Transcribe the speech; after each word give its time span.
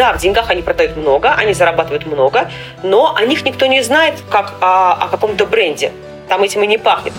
Да, 0.00 0.14
в 0.14 0.18
деньгах 0.18 0.48
они 0.48 0.62
продают 0.62 0.96
много, 0.96 1.34
они 1.34 1.52
зарабатывают 1.52 2.06
много, 2.06 2.50
но 2.82 3.14
о 3.14 3.22
них 3.26 3.44
никто 3.44 3.66
не 3.66 3.82
знает 3.82 4.14
как 4.30 4.54
о, 4.62 4.94
о 4.94 5.08
каком-то 5.08 5.44
бренде. 5.44 5.92
Там 6.26 6.42
этим 6.42 6.62
и 6.62 6.66
не 6.66 6.78
пахнет. 6.78 7.12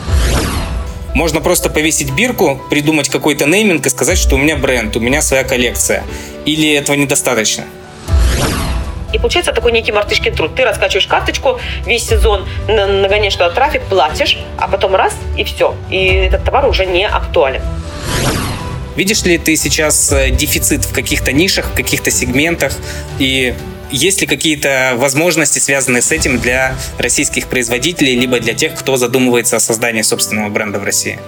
Можно 1.14 1.42
просто 1.42 1.70
повесить 1.70 2.12
бирку, 2.12 2.60
придумать 2.72 3.08
какой-то 3.08 3.46
нейминг 3.46 3.86
и 3.86 3.90
сказать, 3.92 4.18
что 4.18 4.34
у 4.34 4.40
меня 4.40 4.56
бренд, 4.56 4.96
у 4.96 5.00
меня 5.00 5.22
своя 5.22 5.44
коллекция. 5.44 6.04
Или 6.46 6.74
этого 6.74 6.96
недостаточно? 6.96 7.66
И 9.14 9.20
получается 9.20 9.54
такой 9.54 9.74
некий 9.74 9.92
мартышкин 9.92 10.34
труд. 10.34 10.56
Ты 10.56 10.66
раскачиваешь 10.66 11.06
карточку 11.06 11.60
весь 11.86 12.08
сезон, 12.08 12.48
нагоняешь 12.68 13.34
туда 13.34 13.52
трафик, 13.52 13.84
платишь, 13.84 14.40
а 14.58 14.68
потом 14.68 14.96
раз 14.96 15.16
и 15.38 15.44
все. 15.44 15.76
И 15.92 16.08
этот 16.08 16.44
товар 16.46 16.66
уже 16.66 16.88
не 16.88 17.08
актуален. 17.08 17.62
Видишь 18.96 19.24
ли 19.24 19.38
ты 19.38 19.56
сейчас 19.56 20.12
э, 20.12 20.32
дефицит 20.32 20.84
в 20.84 20.94
каких-то 20.94 21.32
нишах, 21.32 21.68
в 21.68 21.76
каких-то 21.76 22.12
сегментах? 22.12 22.74
И 23.20 23.54
есть 23.90 24.22
ли 24.22 24.28
какие-то 24.28 24.94
возможности, 24.98 25.60
связанные 25.60 26.02
с 26.02 26.12
этим 26.12 26.40
для 26.40 26.76
российских 26.98 27.48
производителей, 27.48 28.16
либо 28.16 28.40
для 28.40 28.54
тех, 28.54 28.76
кто 28.76 28.98
задумывается 28.98 29.56
о 29.56 29.60
создании 29.60 30.02
собственного 30.02 30.50
бренда 30.50 30.80
в 30.80 30.84
России? 30.84 31.20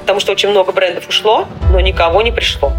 Потому 0.00 0.20
что 0.20 0.32
очень 0.32 0.50
много 0.50 0.72
брендов 0.72 1.08
ушло, 1.08 1.48
но 1.72 1.80
никого 1.80 2.20
не 2.22 2.32
пришло. 2.32 2.72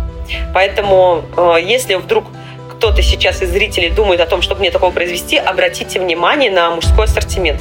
Поэтому, 0.53 1.25
э, 1.35 1.57
если 1.63 1.95
вдруг 1.95 2.25
кто-то 2.71 3.01
сейчас 3.01 3.41
из 3.41 3.49
зрителей 3.49 3.89
думает 3.89 4.21
о 4.21 4.27
том, 4.27 4.43
чтобы 4.43 4.59
мне 4.59 4.69
такого 4.69 4.91
произвести, 4.91 5.37
обратите 5.37 5.99
внимание 5.99 6.51
на 6.51 6.69
мужской 6.69 7.05
ассортимент. 7.05 7.59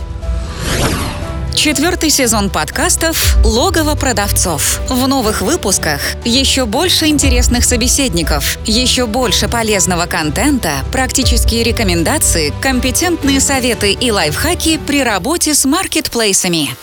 Четвертый 1.57 2.11
сезон 2.11 2.51
подкастов 2.51 3.39
«Логово 3.43 3.95
продавцов». 3.95 4.79
В 4.91 5.09
новых 5.09 5.41
выпусках 5.41 6.03
еще 6.23 6.67
больше 6.67 7.07
интересных 7.07 7.65
собеседников, 7.65 8.59
еще 8.67 9.07
больше 9.07 9.49
полезного 9.49 10.05
контента, 10.05 10.85
практические 10.93 11.65
рекомендации, 11.65 12.53
компетентные 12.61 13.41
советы 13.41 13.93
и 13.93 14.11
лайфхаки 14.11 14.79
при 14.87 15.03
работе 15.03 15.55
с 15.55 15.65
маркетплейсами. 15.65 16.77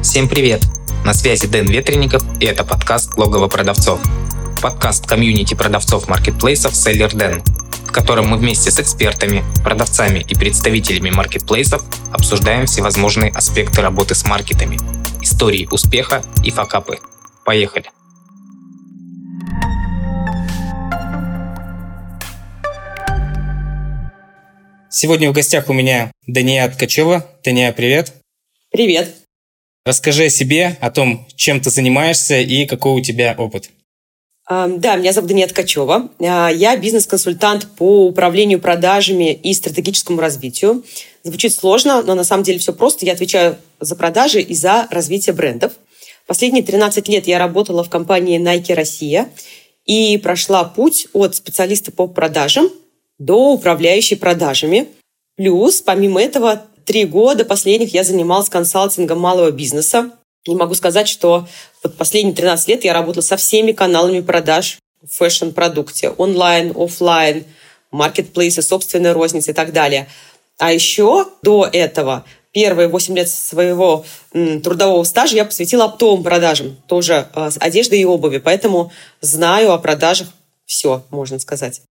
Всем 0.00 0.28
привет! 0.28 0.62
На 1.04 1.12
связи 1.12 1.48
Дэн 1.48 1.66
Ветренников 1.66 2.22
и 2.40 2.46
это 2.46 2.62
подкаст 2.62 3.18
«Логово 3.18 3.48
продавцов». 3.48 3.98
Подкаст 4.62 5.06
комьюнити 5.06 5.54
продавцов 5.54 6.08
маркетплейсов 6.08 6.74
«Селлер 6.74 7.12
Дэн», 7.12 7.42
котором 7.98 8.28
мы 8.28 8.36
вместе 8.36 8.70
с 8.70 8.78
экспертами, 8.78 9.42
продавцами 9.64 10.20
и 10.20 10.34
представителями 10.36 11.10
маркетплейсов 11.10 11.82
обсуждаем 12.12 12.66
всевозможные 12.66 13.32
аспекты 13.32 13.82
работы 13.82 14.14
с 14.14 14.24
маркетами, 14.24 14.78
истории 15.20 15.66
успеха 15.72 16.22
и 16.44 16.52
факапы. 16.52 17.00
Поехали! 17.44 17.90
Сегодня 24.88 25.30
в 25.30 25.32
гостях 25.32 25.68
у 25.68 25.72
меня 25.72 26.12
Дания 26.28 26.68
Ткачева. 26.68 27.26
Дания, 27.44 27.72
привет. 27.72 28.14
Привет. 28.70 29.12
Расскажи 29.84 30.26
о 30.26 30.30
себе, 30.30 30.76
о 30.80 30.92
том, 30.92 31.26
чем 31.34 31.60
ты 31.60 31.70
занимаешься 31.70 32.38
и 32.38 32.64
какой 32.66 32.92
у 32.92 33.02
тебя 33.02 33.34
опыт. 33.36 33.70
Да, 34.48 34.96
меня 34.96 35.12
зовут 35.12 35.28
Дания 35.28 35.46
Ткачева. 35.46 36.08
А, 36.20 36.48
я 36.48 36.74
бизнес-консультант 36.78 37.68
по 37.76 38.06
управлению 38.06 38.60
продажами 38.60 39.34
и 39.34 39.52
стратегическому 39.52 40.20
развитию. 40.20 40.84
Звучит 41.22 41.52
сложно, 41.52 42.02
но 42.02 42.14
на 42.14 42.24
самом 42.24 42.44
деле 42.44 42.58
все 42.58 42.72
просто. 42.72 43.04
Я 43.04 43.12
отвечаю 43.12 43.58
за 43.78 43.94
продажи 43.94 44.40
и 44.40 44.54
за 44.54 44.88
развитие 44.90 45.34
брендов. 45.34 45.72
Последние 46.26 46.62
13 46.62 47.08
лет 47.08 47.26
я 47.26 47.38
работала 47.38 47.84
в 47.84 47.90
компании 47.90 48.40
Nike 48.40 48.74
Россия 48.74 49.28
и 49.84 50.16
прошла 50.16 50.64
путь 50.64 51.08
от 51.12 51.34
специалиста 51.34 51.92
по 51.92 52.06
продажам 52.06 52.70
до 53.18 53.52
управляющей 53.52 54.16
продажами. 54.16 54.88
Плюс, 55.36 55.82
помимо 55.82 56.22
этого, 56.22 56.62
три 56.86 57.04
года 57.04 57.44
последних 57.44 57.92
я 57.92 58.02
занималась 58.02 58.48
консалтингом 58.48 59.20
малого 59.20 59.50
бизнеса. 59.50 60.12
И 60.44 60.54
могу 60.54 60.74
сказать, 60.74 61.08
что 61.08 61.46
вот 61.82 61.96
последние 61.96 62.34
13 62.34 62.68
лет 62.68 62.84
я 62.84 62.94
работала 62.94 63.22
со 63.22 63.36
всеми 63.36 63.72
каналами 63.72 64.20
продаж 64.20 64.78
в 65.02 65.14
фэшн-продукте. 65.14 66.10
Онлайн, 66.10 66.72
офлайн, 66.76 67.44
маркетплейсы, 67.90 68.62
собственная 68.62 69.14
розница 69.14 69.50
и 69.50 69.54
так 69.54 69.72
далее. 69.72 70.08
А 70.58 70.72
еще 70.72 71.26
до 71.42 71.68
этого 71.70 72.24
первые 72.52 72.88
8 72.88 73.16
лет 73.16 73.28
своего 73.28 74.04
трудового 74.32 75.04
стажа 75.04 75.36
я 75.36 75.44
посвятила 75.44 75.84
оптовым 75.84 76.24
продажам, 76.24 76.76
тоже 76.88 77.28
э, 77.34 77.50
одежды 77.60 78.00
и 78.00 78.04
обуви. 78.04 78.38
Поэтому 78.38 78.90
знаю 79.20 79.72
о 79.72 79.78
продажах 79.78 80.28
все, 80.66 81.04
можно 81.10 81.38
сказать. 81.38 81.82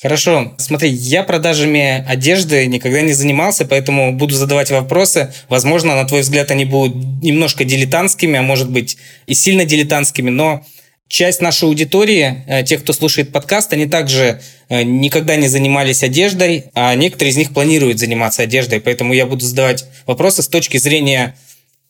Хорошо. 0.00 0.54
Смотри, 0.58 0.90
я 0.90 1.22
продажами 1.22 2.04
одежды 2.08 2.66
никогда 2.66 3.02
не 3.02 3.12
занимался, 3.12 3.64
поэтому 3.64 4.12
буду 4.12 4.34
задавать 4.34 4.70
вопросы. 4.70 5.32
Возможно, 5.48 5.94
на 5.94 6.04
твой 6.04 6.22
взгляд, 6.22 6.50
они 6.50 6.64
будут 6.64 6.96
немножко 7.22 7.64
дилетантскими, 7.64 8.38
а 8.38 8.42
может 8.42 8.70
быть 8.70 8.96
и 9.26 9.34
сильно 9.34 9.64
дилетантскими, 9.64 10.30
но 10.30 10.64
часть 11.12 11.42
нашей 11.42 11.68
аудитории, 11.68 12.42
э, 12.46 12.64
тех, 12.64 12.82
кто 12.82 12.94
слушает 12.94 13.32
подкаст, 13.32 13.72
они 13.74 13.86
также 13.86 14.40
э, 14.70 14.82
никогда 14.82 15.36
не 15.36 15.46
занимались 15.46 16.02
одеждой, 16.02 16.64
а 16.72 16.94
некоторые 16.94 17.32
из 17.32 17.36
них 17.36 17.52
планируют 17.52 17.98
заниматься 17.98 18.42
одеждой. 18.42 18.80
Поэтому 18.80 19.12
я 19.12 19.26
буду 19.26 19.44
задавать 19.44 19.84
вопросы 20.06 20.42
с 20.42 20.48
точки 20.48 20.78
зрения 20.78 21.36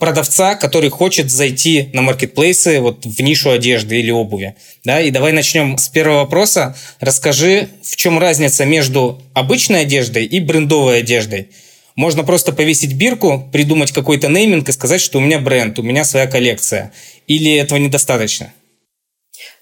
продавца, 0.03 0.57
который 0.57 0.91
хочет 0.91 1.31
зайти 1.31 1.91
на 1.93 2.03
маркетплейсы 2.03 2.81
вот 2.81 3.07
в 3.07 3.21
нишу 3.21 3.51
одежды 3.51 4.01
или 4.01 4.11
обуви. 4.11 4.57
Да? 4.83 5.01
И 5.01 5.13
давай 5.13 5.31
начнем 5.31 5.79
с 5.79 5.89
первого 5.89 6.23
вопроса. 6.23 6.75
Расскажи, 6.99 7.69
в 7.85 7.95
чем 7.95 8.19
разница 8.19 8.65
между 8.65 9.23
обычной 9.33 9.83
одеждой 9.83 10.25
и 10.25 10.41
брендовой 10.41 10.99
одеждой? 10.99 11.51
Можно 11.95 12.25
просто 12.25 12.53
повесить 12.53 12.95
бирку, 12.95 13.49
придумать 13.53 13.93
какой-то 13.93 14.27
нейминг 14.27 14.69
и 14.69 14.73
сказать, 14.73 15.01
что 15.01 15.19
у 15.19 15.21
меня 15.21 15.39
бренд, 15.39 15.79
у 15.79 15.85
меня 15.85 16.03
своя 16.03 16.27
коллекция. 16.27 16.93
Или 17.29 17.55
этого 17.55 17.79
недостаточно? 17.79 18.53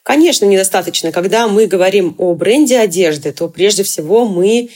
Конечно, 0.02 0.46
недостаточно. 0.46 1.12
Когда 1.12 1.48
мы 1.48 1.66
говорим 1.66 2.14
о 2.16 2.32
бренде 2.32 2.78
одежды, 2.78 3.32
то 3.32 3.46
прежде 3.50 3.82
всего 3.82 4.24
мы 4.24 4.70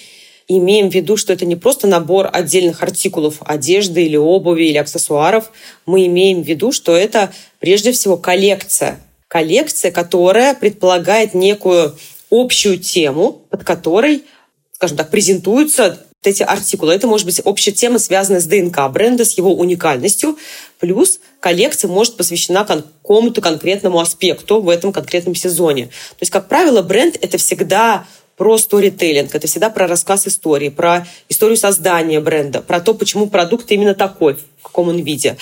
имеем 0.48 0.90
в 0.90 0.94
виду, 0.94 1.16
что 1.16 1.32
это 1.32 1.46
не 1.46 1.56
просто 1.56 1.86
набор 1.86 2.28
отдельных 2.32 2.82
артикулов 2.82 3.36
одежды 3.40 4.04
или 4.04 4.16
обуви 4.16 4.64
или 4.64 4.76
аксессуаров. 4.76 5.50
Мы 5.86 6.06
имеем 6.06 6.42
в 6.42 6.46
виду, 6.46 6.72
что 6.72 6.94
это 6.96 7.32
прежде 7.60 7.92
всего 7.92 8.16
коллекция. 8.16 9.00
Коллекция, 9.28 9.90
которая 9.90 10.54
предполагает 10.54 11.34
некую 11.34 11.96
общую 12.30 12.78
тему, 12.78 13.42
под 13.50 13.64
которой, 13.64 14.24
скажем 14.72 14.96
так, 14.96 15.10
презентуются 15.10 16.04
эти 16.26 16.42
артикулы. 16.42 16.94
Это 16.94 17.06
может 17.06 17.26
быть 17.26 17.40
общая 17.44 17.72
тема, 17.72 17.98
связанная 17.98 18.40
с 18.40 18.46
ДНК 18.46 18.88
бренда, 18.90 19.24
с 19.24 19.36
его 19.36 19.54
уникальностью. 19.54 20.38
Плюс 20.78 21.20
коллекция 21.40 21.88
может 21.88 22.16
посвящена 22.16 22.64
какому-то 22.64 23.40
конкретному 23.40 24.00
аспекту 24.00 24.60
в 24.60 24.68
этом 24.68 24.92
конкретном 24.92 25.34
сезоне. 25.34 25.86
То 25.86 26.20
есть, 26.20 26.32
как 26.32 26.48
правило, 26.48 26.82
бренд— 26.82 27.16
это 27.20 27.38
всегда 27.38 28.06
про 28.36 28.58
сторителлинг. 28.58 29.34
Это 29.34 29.46
всегда 29.46 29.70
про 29.70 29.86
рассказ 29.86 30.26
истории, 30.26 30.68
про 30.68 31.06
историю 31.28 31.56
создания 31.56 32.20
бренда, 32.20 32.60
про 32.60 32.80
то, 32.80 32.94
почему 32.94 33.28
продукт 33.28 33.70
именно 33.70 33.94
такой, 33.94 34.34
в 34.34 34.62
каком 34.62 34.88
он 34.88 34.98
виде. 35.02 35.36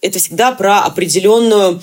Это 0.00 0.18
всегда 0.18 0.52
про 0.52 0.80
определенную 0.80 1.82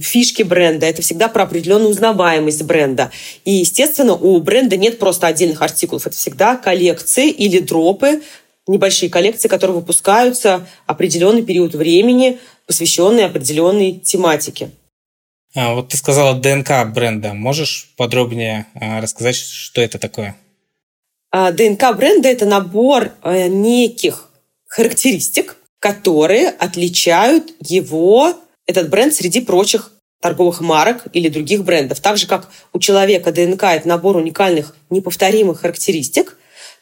фишки 0.00 0.42
бренда, 0.42 0.86
это 0.86 1.02
всегда 1.02 1.28
про 1.28 1.42
определенную 1.42 1.90
узнаваемость 1.90 2.62
бренда. 2.62 3.10
И, 3.44 3.52
естественно, 3.52 4.14
у 4.14 4.40
бренда 4.40 4.76
нет 4.76 4.98
просто 4.98 5.26
отдельных 5.26 5.60
артикулов. 5.60 6.06
Это 6.06 6.16
всегда 6.16 6.56
коллекции 6.56 7.30
или 7.30 7.58
дропы, 7.58 8.22
небольшие 8.66 9.10
коллекции, 9.10 9.48
которые 9.48 9.76
выпускаются 9.76 10.66
определенный 10.86 11.42
период 11.42 11.74
времени, 11.74 12.38
посвященные 12.66 13.26
определенной 13.26 13.92
тематике. 13.92 14.70
А, 15.54 15.74
вот 15.74 15.88
ты 15.88 15.96
сказала 15.96 16.34
ДНК 16.34 16.86
бренда. 16.92 17.32
Можешь 17.32 17.90
подробнее 17.96 18.66
а, 18.74 19.00
рассказать, 19.00 19.36
что 19.36 19.80
это 19.80 19.98
такое? 19.98 20.36
А, 21.30 21.52
ДНК 21.52 21.96
бренда– 21.96 22.28
это 22.30 22.46
набор 22.46 23.12
э, 23.22 23.48
неких 23.48 24.28
характеристик, 24.66 25.56
которые 25.78 26.48
отличают 26.48 27.52
его, 27.60 28.34
этот 28.66 28.90
бренд, 28.90 29.14
среди 29.14 29.40
прочих 29.40 29.92
торговых 30.20 30.60
марок 30.60 31.06
или 31.12 31.28
других 31.28 31.64
брендов. 31.64 32.00
Так 32.00 32.18
же, 32.18 32.26
как 32.26 32.50
у 32.72 32.78
человека 32.78 33.32
ДНК– 33.32 33.62
это 33.64 33.88
набор 33.88 34.16
уникальных, 34.16 34.76
неповторимых 34.90 35.60
характеристик, 35.60 36.36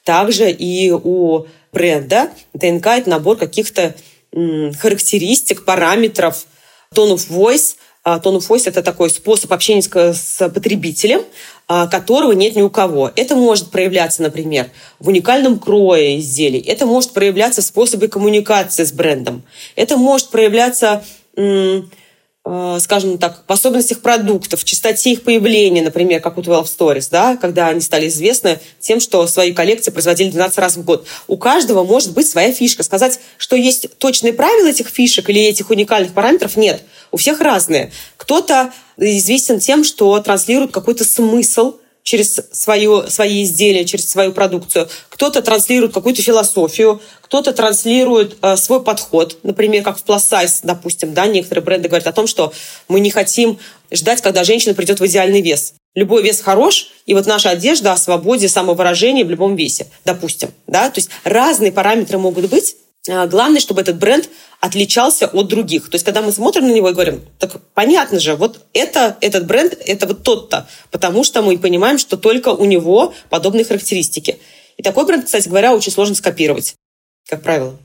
также 0.04 0.50
и 0.50 0.90
у 0.90 1.46
бренда 1.72 2.30
ДНК– 2.54 2.86
это 2.86 3.10
набор 3.10 3.36
каких-то 3.36 3.94
характеристик, 4.32 5.64
параметров, 5.64 6.46
of 6.94 7.28
voice– 7.28 7.76
Tone 8.06 8.38
of 8.38 8.48
Voice– 8.48 8.62
это 8.66 8.82
такой 8.82 9.10
способ 9.10 9.52
общения 9.52 9.82
с 9.82 10.48
потребителем, 10.48 11.22
а, 11.66 11.88
которого 11.88 12.32
нет 12.32 12.54
ни 12.54 12.62
у 12.62 12.70
кого. 12.70 13.10
Это 13.16 13.34
может 13.34 13.70
проявляться, 13.70 14.22
например, 14.22 14.70
в 15.00 15.08
уникальном 15.08 15.58
крое 15.58 16.20
изделий. 16.20 16.60
Это 16.60 16.86
может 16.86 17.10
проявляться 17.10 17.62
в 17.62 17.64
способе 17.64 18.06
коммуникации 18.06 18.84
с 18.84 18.92
брендом. 18.92 19.42
Это 19.74 19.96
может 19.96 20.28
проявляться 20.28 21.02
скажем 22.78 23.18
так, 23.18 23.42
в 23.46 23.52
особенностях 23.52 24.00
продуктов, 24.00 24.60
в 24.60 24.64
частоте 24.64 25.12
их 25.12 25.24
появления, 25.24 25.82
например, 25.82 26.20
как 26.20 26.38
у 26.38 26.42
12 26.42 26.78
Stories, 26.78 27.08
да, 27.10 27.36
когда 27.36 27.68
они 27.68 27.80
стали 27.80 28.06
известны 28.06 28.60
тем, 28.78 29.00
что 29.00 29.26
свои 29.26 29.52
коллекции 29.52 29.90
производили 29.90 30.30
12 30.30 30.58
раз 30.58 30.76
в 30.76 30.84
год. 30.84 31.06
У 31.26 31.38
каждого 31.38 31.82
может 31.82 32.12
быть 32.12 32.28
своя 32.28 32.52
фишка. 32.52 32.84
Сказать, 32.84 33.18
что 33.36 33.56
есть 33.56 33.98
точные 33.98 34.32
правила 34.32 34.68
этих 34.68 34.88
фишек 34.88 35.28
или 35.28 35.40
этих 35.42 35.70
уникальных 35.70 36.12
параметров, 36.12 36.56
нет. 36.56 36.82
У 37.10 37.16
всех 37.16 37.40
разные. 37.40 37.90
Кто-то 38.16 38.72
известен 38.96 39.58
тем, 39.58 39.82
что 39.82 40.18
транслирует 40.20 40.70
какой-то 40.70 41.04
смысл– 41.04 41.78
через 42.06 42.40
свое, 42.52 43.10
свои 43.10 43.42
изделия, 43.42 43.84
через 43.84 44.08
свою 44.08 44.32
продукцию. 44.32 44.88
Кто-то 45.08 45.42
транслирует 45.42 45.92
какую-то 45.92 46.22
философию, 46.22 47.02
кто-то 47.20 47.52
транслирует 47.52 48.36
э, 48.40 48.56
свой 48.56 48.80
подход. 48.80 49.38
Например, 49.42 49.82
как 49.82 49.98
в 49.98 50.04
Size, 50.04 50.60
допустим, 50.62 51.14
да, 51.14 51.26
некоторые 51.26 51.64
бренды 51.64 51.88
говорят 51.88 52.06
о 52.06 52.12
том, 52.12 52.28
что 52.28 52.52
мы 52.86 53.00
не 53.00 53.10
хотим 53.10 53.58
ждать, 53.90 54.22
когда 54.22 54.44
женщина 54.44 54.72
придет 54.72 55.00
в 55.00 55.06
идеальный 55.06 55.40
вес. 55.40 55.74
Любой 55.96 56.22
вес 56.22 56.40
хорош, 56.40 56.92
и 57.06 57.14
вот 57.14 57.26
наша 57.26 57.50
одежда 57.50 57.92
о 57.92 57.96
свободе 57.96 58.48
самовыражения 58.48 59.24
в 59.24 59.30
любом 59.30 59.56
весе, 59.56 59.88
допустим. 60.04 60.50
Да? 60.68 60.88
То 60.90 61.00
есть 61.00 61.10
разные 61.24 61.72
параметры 61.72 62.18
могут 62.18 62.48
быть, 62.48 62.76
Главное, 63.06 63.60
чтобы 63.60 63.80
этот 63.80 63.98
бренд 63.98 64.28
отличался 64.60 65.26
от 65.26 65.48
других. 65.48 65.88
То 65.90 65.94
есть, 65.94 66.04
когда 66.04 66.22
мы 66.22 66.32
смотрим 66.32 66.66
на 66.66 66.72
него 66.72 66.88
и 66.90 66.92
говорим, 66.92 67.22
так 67.38 67.60
понятно 67.74 68.18
же, 68.18 68.34
вот 68.36 68.66
это, 68.72 69.16
этот 69.20 69.46
бренд, 69.46 69.76
это 69.84 70.06
вот 70.06 70.22
тот-то, 70.22 70.66
потому 70.90 71.24
что 71.24 71.42
мы 71.42 71.58
понимаем, 71.58 71.98
что 71.98 72.16
только 72.16 72.48
у 72.48 72.64
него 72.64 73.14
подобные 73.28 73.64
характеристики. 73.64 74.38
И 74.76 74.82
такой 74.82 75.06
бренд, 75.06 75.26
кстати 75.26 75.48
говоря, 75.48 75.74
очень 75.74 75.92
сложно 75.92 76.14
скопировать, 76.14 76.74
как 77.28 77.42
правило. 77.42 77.76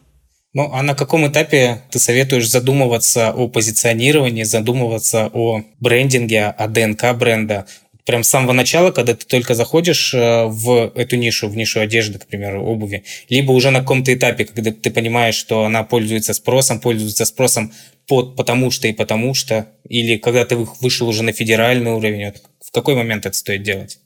Ну, 0.53 0.69
а 0.73 0.81
на 0.81 0.95
каком 0.95 1.25
этапе 1.27 1.83
ты 1.91 1.99
советуешь 1.99 2.49
задумываться 2.49 3.31
о 3.31 3.47
позиционировании, 3.47 4.43
задумываться 4.43 5.29
о 5.33 5.61
брендинге, 5.79 6.47
о 6.47 6.67
ДНК 6.67 7.13
бренда? 7.15 7.67
Прям 8.05 8.23
с 8.23 8.29
самого 8.29 8.53
начала, 8.53 8.91
когда 8.91 9.13
ты 9.13 9.25
только 9.25 9.55
заходишь 9.55 10.13
э, 10.13 10.45
в 10.45 10.91
эту 10.95 11.15
нишу, 11.15 11.47
в 11.47 11.55
нишу 11.55 11.79
одежды, 11.79 12.19
к 12.19 12.27
примеру, 12.27 12.65
обуви, 12.65 13.03
либо 13.29 13.51
уже 13.51 13.71
на 13.71 13.79
каком-то 13.79 14.13
этапе, 14.13 14.45
когда 14.45 14.71
ты 14.71 14.91
понимаешь, 14.91 15.35
что 15.35 15.65
она 15.65 15.83
пользуется 15.83 16.33
спросом, 16.33 16.79
пользуется 16.79 17.25
спросом 17.25 17.73
под 18.07 18.35
потому 18.35 18.71
что 18.71 18.87
и 18.87 18.93
потому 18.93 19.33
что, 19.33 19.67
или 19.87 20.17
когда 20.17 20.45
ты 20.45 20.55
вышел 20.55 21.07
уже 21.07 21.23
на 21.23 21.31
федеральный 21.31 21.91
уровень, 21.91 22.33
в 22.59 22.71
какой 22.71 22.95
момент 22.95 23.25
это 23.25 23.37
стоит 23.37 23.63
делать? 23.63 23.99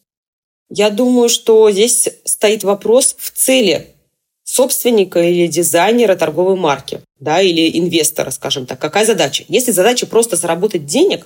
Я 0.70 0.90
думаю, 0.90 1.30
что 1.30 1.72
здесь 1.72 2.10
стоит 2.26 2.64
вопрос 2.64 3.16
в 3.18 3.32
цели 3.32 3.88
собственника 4.44 5.22
или 5.22 5.48
дизайнера 5.48 6.16
торговой 6.16 6.56
марки, 6.56 7.02
да, 7.20 7.42
или 7.42 7.78
инвестора, 7.78 8.30
скажем 8.32 8.66
так. 8.66 8.80
Какая 8.80 9.06
задача? 9.06 9.44
Если 9.48 9.72
задача 9.72 10.06
просто 10.06 10.36
заработать 10.36 10.86
денег 10.86 11.26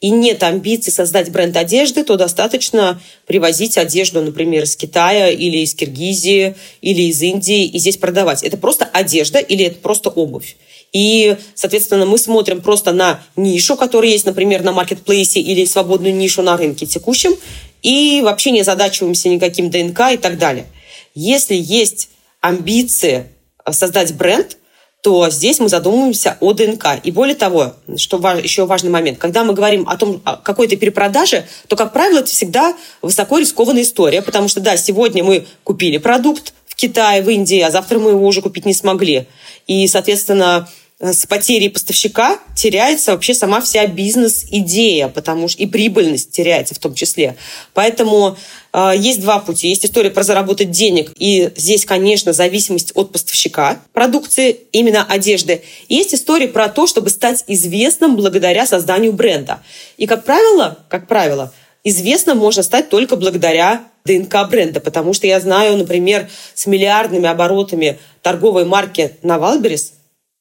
и 0.00 0.10
нет 0.10 0.42
амбиций 0.42 0.92
создать 0.92 1.30
бренд 1.30 1.56
одежды, 1.56 2.04
то 2.04 2.16
достаточно 2.16 3.00
привозить 3.26 3.76
одежду, 3.76 4.22
например, 4.22 4.64
из 4.64 4.76
Китая 4.76 5.30
или 5.30 5.58
из 5.58 5.74
Киргизии 5.74 6.54
или 6.80 7.02
из 7.02 7.20
Индии 7.20 7.64
и 7.64 7.78
здесь 7.78 7.96
продавать. 7.96 8.42
Это 8.42 8.56
просто 8.56 8.84
одежда 8.84 9.38
или 9.40 9.64
это 9.64 9.78
просто 9.80 10.10
обувь. 10.10 10.56
И, 10.92 11.36
соответственно, 11.54 12.06
мы 12.06 12.16
смотрим 12.16 12.60
просто 12.60 12.92
на 12.92 13.20
нишу, 13.36 13.76
которая 13.76 14.10
есть, 14.10 14.24
например, 14.24 14.62
на 14.62 14.72
маркетплейсе 14.72 15.40
или 15.40 15.64
свободную 15.64 16.14
нишу 16.14 16.42
на 16.42 16.56
рынке 16.56 16.86
текущем, 16.86 17.36
и 17.82 18.20
вообще 18.22 18.50
не 18.52 18.62
задачиваемся 18.62 19.28
никаким 19.28 19.70
ДНК 19.70 20.12
и 20.12 20.16
так 20.16 20.38
далее. 20.38 20.66
Если 21.14 21.54
есть 21.54 22.08
амбиции 22.40 23.26
создать 23.70 24.14
бренд, 24.14 24.56
то 25.00 25.30
здесь 25.30 25.60
мы 25.60 25.68
задумываемся 25.68 26.36
о 26.40 26.52
ДНК. 26.52 27.00
И 27.04 27.12
более 27.12 27.36
того, 27.36 27.74
что 27.96 28.18
еще 28.42 28.66
важный 28.66 28.90
момент, 28.90 29.18
когда 29.18 29.44
мы 29.44 29.54
говорим 29.54 29.88
о 29.88 29.96
том, 29.96 30.20
о 30.24 30.36
какой-то 30.36 30.76
перепродаже, 30.76 31.46
то, 31.68 31.76
как 31.76 31.92
правило, 31.92 32.18
это 32.18 32.28
всегда 32.28 32.74
высоко 33.00 33.38
рискованная 33.38 33.82
история, 33.82 34.22
потому 34.22 34.48
что, 34.48 34.60
да, 34.60 34.76
сегодня 34.76 35.22
мы 35.22 35.46
купили 35.62 35.98
продукт 35.98 36.52
в 36.66 36.74
Китае, 36.74 37.22
в 37.22 37.30
Индии, 37.30 37.60
а 37.60 37.70
завтра 37.70 37.98
мы 37.98 38.10
его 38.10 38.26
уже 38.26 38.42
купить 38.42 38.66
не 38.66 38.74
смогли. 38.74 39.26
И, 39.66 39.86
соответственно, 39.86 40.68
с 41.00 41.26
потерей 41.26 41.70
поставщика 41.70 42.40
теряется 42.56 43.12
вообще 43.12 43.32
сама 43.32 43.60
вся 43.60 43.86
бизнес-идея, 43.86 45.08
потому 45.08 45.46
что 45.46 45.62
и 45.62 45.66
прибыльность 45.66 46.32
теряется 46.32 46.74
в 46.74 46.80
том 46.80 46.94
числе. 46.94 47.36
Поэтому 47.72 48.36
э, 48.72 48.92
есть 48.96 49.20
два 49.20 49.38
пути. 49.38 49.68
Есть 49.68 49.84
история 49.84 50.10
про 50.10 50.24
заработать 50.24 50.72
денег, 50.72 51.12
и 51.16 51.52
здесь, 51.54 51.84
конечно, 51.84 52.32
зависимость 52.32 52.90
от 52.96 53.12
поставщика 53.12 53.80
продукции, 53.92 54.58
именно 54.72 55.04
одежды. 55.04 55.62
Есть 55.88 56.14
история 56.14 56.48
про 56.48 56.68
то, 56.68 56.88
чтобы 56.88 57.10
стать 57.10 57.44
известным 57.46 58.16
благодаря 58.16 58.66
созданию 58.66 59.12
бренда. 59.12 59.60
И, 59.98 60.06
как 60.06 60.24
правило, 60.24 60.78
как 60.88 61.06
правило, 61.06 61.52
известным 61.84 62.38
можно 62.38 62.64
стать 62.64 62.88
только 62.88 63.14
благодаря 63.14 63.84
ДНК 64.04 64.48
бренда, 64.50 64.80
потому 64.80 65.12
что 65.12 65.28
я 65.28 65.38
знаю, 65.38 65.76
например, 65.76 66.28
с 66.54 66.66
миллиардными 66.66 67.28
оборотами 67.28 67.98
торговой 68.22 68.64
марки 68.64 69.12
на 69.22 69.38
Wildberries 69.38 69.92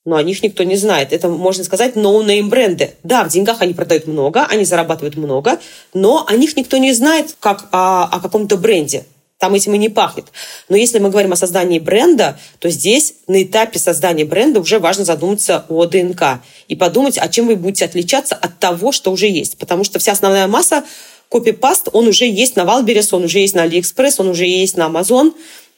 но 0.07 0.15
о 0.15 0.23
них 0.23 0.41
никто 0.41 0.63
не 0.63 0.77
знает. 0.77 1.11
Это, 1.11 1.27
можно 1.27 1.65
сказать, 1.65 1.95
no-name 1.95 2.47
бренды. 2.47 2.91
Да, 3.03 3.25
в 3.25 3.27
деньгах 3.27 3.61
они 3.61 3.73
продают 3.73 4.07
много, 4.07 4.45
они 4.45 4.63
зарабатывают 4.63 5.17
много, 5.17 5.59
но 5.93 6.25
о 6.25 6.33
них 6.37 6.55
никто 6.55 6.77
не 6.77 6.93
знает 6.93 7.35
как 7.41 7.67
о, 7.73 8.05
о 8.05 8.21
каком-то 8.21 8.55
бренде. 8.55 9.05
Там 9.37 9.53
этим 9.53 9.73
и 9.75 9.77
не 9.77 9.89
пахнет. 9.89 10.27
Но 10.69 10.77
если 10.77 10.99
мы 10.99 11.09
говорим 11.09 11.33
о 11.33 11.35
создании 11.35 11.79
бренда, 11.79 12.39
то 12.59 12.69
здесь 12.69 13.15
на 13.27 13.43
этапе 13.43 13.79
создания 13.79 14.23
бренда 14.23 14.61
уже 14.61 14.79
важно 14.79 15.03
задуматься 15.03 15.65
о 15.67 15.83
ДНК 15.83 16.39
и 16.69 16.77
подумать, 16.77 17.17
о 17.17 17.27
чем 17.27 17.47
вы 17.47 17.57
будете 17.57 17.83
отличаться 17.83 18.33
от 18.33 18.59
того, 18.59 18.93
что 18.93 19.11
уже 19.11 19.27
есть. 19.27 19.57
Потому 19.57 19.83
что 19.83 19.99
вся 19.99 20.13
основная 20.13 20.47
масса 20.47 20.85
копипаст, 21.29 21.89
он 21.91 22.07
уже 22.07 22.23
есть 22.23 22.55
на 22.55 22.63
Wildberries, 22.63 23.11
он 23.11 23.25
уже 23.25 23.39
есть 23.39 23.55
на 23.55 23.63
Алиэкспресс, 23.63 24.21
он 24.21 24.29
уже 24.29 24.45
есть 24.45 24.77
на 24.77 24.85
Амазон. 24.85 25.33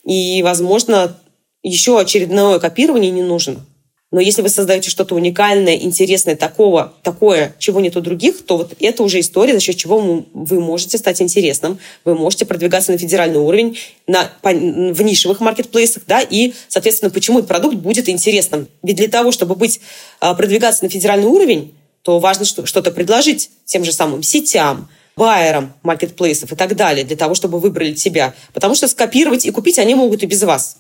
И, 0.06 0.44
возможно, 0.44 1.18
еще 1.64 2.00
очередное 2.00 2.60
копирование 2.60 3.10
не 3.10 3.24
нужно. 3.24 3.66
Но 4.12 4.20
если 4.20 4.42
вы 4.42 4.50
создаете 4.50 4.90
что-то 4.90 5.14
уникальное, 5.14 5.76
интересное, 5.76 6.36
такого, 6.36 6.94
такое, 7.04 7.56
чего 7.60 7.80
нет 7.80 7.96
у 7.96 8.02
других, 8.02 8.44
то 8.44 8.58
вот 8.58 8.74
это 8.80 9.04
уже 9.04 9.20
история, 9.20 9.54
за 9.54 9.60
счет 9.60 9.78
чего 9.78 10.26
вы 10.34 10.60
можете 10.60 10.98
стать 10.98 11.22
интересным, 11.22 11.78
вы 12.06 12.16
можете 12.16 12.46
продвигаться 12.46 12.92
на 12.92 12.98
федеральный 12.98 13.38
уровень, 13.38 13.78
на, 14.08 14.32
в 14.42 15.02
нишевых 15.04 15.42
маркетплейсах, 15.42 16.04
да, 16.08 16.22
и, 16.22 16.54
соответственно, 16.70 17.12
почему 17.12 17.44
продукт 17.44 17.76
будет 17.76 18.10
интересным. 18.10 18.68
Ведь 18.82 18.96
для 18.96 19.10
того, 19.10 19.32
чтобы 19.32 19.54
быть, 19.54 19.80
а, 20.20 20.34
продвигаться 20.34 20.84
на 20.84 20.90
федеральный 20.90 21.28
уровень, 21.28 21.76
то 22.02 22.18
важно 22.18 22.46
что-то 22.46 22.90
предложить 22.90 23.52
тем 23.66 23.84
же 23.86 23.92
самым 23.92 24.24
сетям, 24.24 24.90
байерам 25.16 25.74
маркетплейсов 25.84 26.52
и 26.52 26.56
так 26.56 26.76
далее, 26.76 27.06
для 27.06 27.18
того, 27.18 27.36
чтобы 27.36 27.60
выбрали 27.60 27.94
тебя. 27.94 28.34
Потому 28.54 28.74
что 28.74 28.88
скопировать 28.88 29.46
и 29.46 29.52
купить 29.52 29.78
они 29.78 29.94
могут 29.94 30.24
и 30.24 30.26
без 30.26 30.42
вас. 30.42 30.78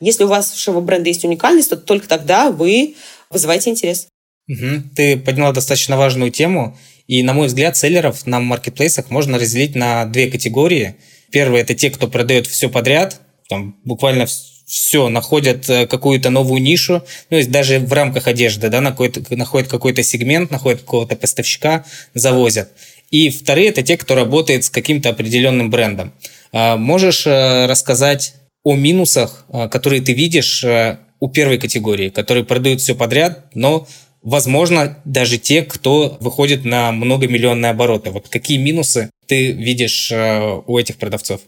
Если 0.00 0.24
у 0.24 0.28
вашего 0.28 0.80
бренда 0.80 1.08
есть 1.08 1.24
уникальность, 1.24 1.70
то 1.70 1.76
только 1.76 2.08
тогда 2.08 2.50
вы 2.50 2.96
вызываете 3.30 3.70
интерес. 3.70 4.08
Угу. 4.48 4.94
Ты 4.96 5.16
подняла 5.16 5.52
достаточно 5.52 5.96
важную 5.96 6.30
тему. 6.30 6.76
И, 7.06 7.22
на 7.22 7.32
мой 7.32 7.48
взгляд, 7.48 7.76
селлеров 7.76 8.26
на 8.26 8.40
маркетплейсах 8.40 9.10
можно 9.10 9.38
разделить 9.38 9.74
на 9.74 10.06
две 10.06 10.30
категории. 10.30 10.96
Первое– 11.30 11.60
это 11.62 11.74
те, 11.74 11.90
кто 11.90 12.08
продает 12.08 12.46
все 12.46 12.68
подряд, 12.68 13.20
там 13.48 13.76
буквально 13.84 14.26
все, 14.66 15.08
находят 15.08 15.68
э, 15.68 15.88
какую-то 15.88 16.30
новую 16.30 16.62
нишу, 16.62 17.02
ну, 17.28 17.36
есть 17.36 17.50
даже 17.50 17.80
в 17.80 17.92
рамках 17.92 18.28
одежды, 18.28 18.68
да, 18.68 18.80
находят, 18.80 19.28
находят 19.30 19.68
какой-то 19.68 20.04
сегмент, 20.04 20.52
находят 20.52 20.82
какого-то 20.82 21.16
поставщика, 21.16 21.84
завозят. 22.14 22.70
И 23.10 23.30
вторые– 23.30 23.68
это 23.70 23.82
те, 23.82 23.96
кто 23.96 24.14
работает 24.14 24.64
с 24.64 24.70
каким-то 24.70 25.08
определенным 25.08 25.70
брендом. 25.70 26.12
А 26.52 26.76
можешь 26.76 27.26
э, 27.26 27.66
рассказать 27.66 28.34
о 28.62 28.74
минусах, 28.74 29.44
а, 29.48 29.68
которые 29.68 30.02
ты 30.02 30.12
видишь 30.12 30.64
э, 30.64 30.98
у 31.18 31.28
первой 31.28 31.58
категории, 31.58 32.10
которые 32.10 32.44
продают 32.44 32.80
все 32.80 32.94
подряд, 32.94 33.46
но 33.54 33.86
возможно, 34.22 34.98
даже 35.04 35.38
те, 35.38 35.62
кто 35.62 36.18
выходит 36.20 36.64
на 36.64 36.92
многомиллионные 36.92 37.70
обороты. 37.70 38.10
Вот 38.10 38.28
какие 38.28 38.58
минусы 38.58 39.10
ты 39.26 39.52
видишь 39.52 40.10
э, 40.12 40.60
у 40.66 40.78
этих 40.78 40.96
продавцов? 40.96 41.40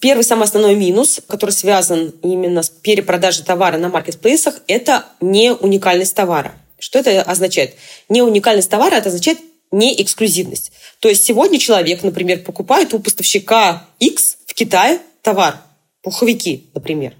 Первый 0.00 0.22
самый 0.22 0.44
основной 0.44 0.74
минус, 0.74 1.20
который 1.28 1.52
связан 1.52 2.12
именно 2.22 2.62
с 2.62 2.70
перепродажей 2.70 3.44
товара 3.44 3.78
на 3.78 3.88
маркетплейсах, 3.88 4.60
это 4.66 5.04
не 5.20 5.52
уникальность 5.52 6.14
товара. 6.14 6.54
Что 6.78 6.98
это 6.98 7.22
означает? 7.22 7.74
Не 8.08 8.22
уникальность 8.22 8.68
товара, 8.68 8.96
это 8.96 9.10
означает 9.10 9.38
не 9.70 10.00
эксклюзивность. 10.02 10.72
То 10.98 11.08
есть 11.08 11.24
сегодня 11.24 11.58
человек, 11.58 12.02
например, 12.02 12.40
покупает 12.40 12.92
у 12.94 12.98
поставщика 12.98 13.86
X 14.00 14.38
в 14.46 14.54
Китае 14.54 14.98
товар, 15.22 15.60
Пуховики, 16.02 16.70
например. 16.74 17.14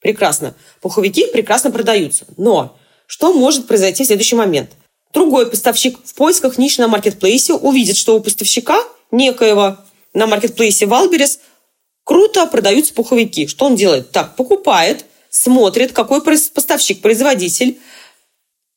Прекрасно. 0.00 0.54
Пуховики 0.80 1.26
прекрасно 1.26 1.70
продаются. 1.70 2.26
Но 2.36 2.76
что 3.06 3.32
может 3.32 3.66
произойти 3.66 4.04
в 4.04 4.06
следующий 4.06 4.36
момент? 4.36 4.70
Другой 5.12 5.50
поставщик 5.50 5.98
в 6.04 6.14
поисках 6.14 6.58
ниши 6.58 6.80
на 6.80 6.88
маркетплейсе 6.88 7.54
увидит, 7.54 7.96
что 7.96 8.16
у 8.16 8.20
поставщика 8.20 8.78
некоего 9.10 9.78
на 10.12 10.26
маркетплейсе 10.26 10.86
Wildberries 10.86 11.40
круто 12.04 12.46
продаются 12.46 12.94
пуховики. 12.94 13.46
Что 13.46 13.66
он 13.66 13.76
делает? 13.76 14.10
Так, 14.12 14.36
покупает, 14.36 15.04
смотрит, 15.30 15.92
какой 15.92 16.22
поставщик, 16.22 17.00
производитель, 17.00 17.78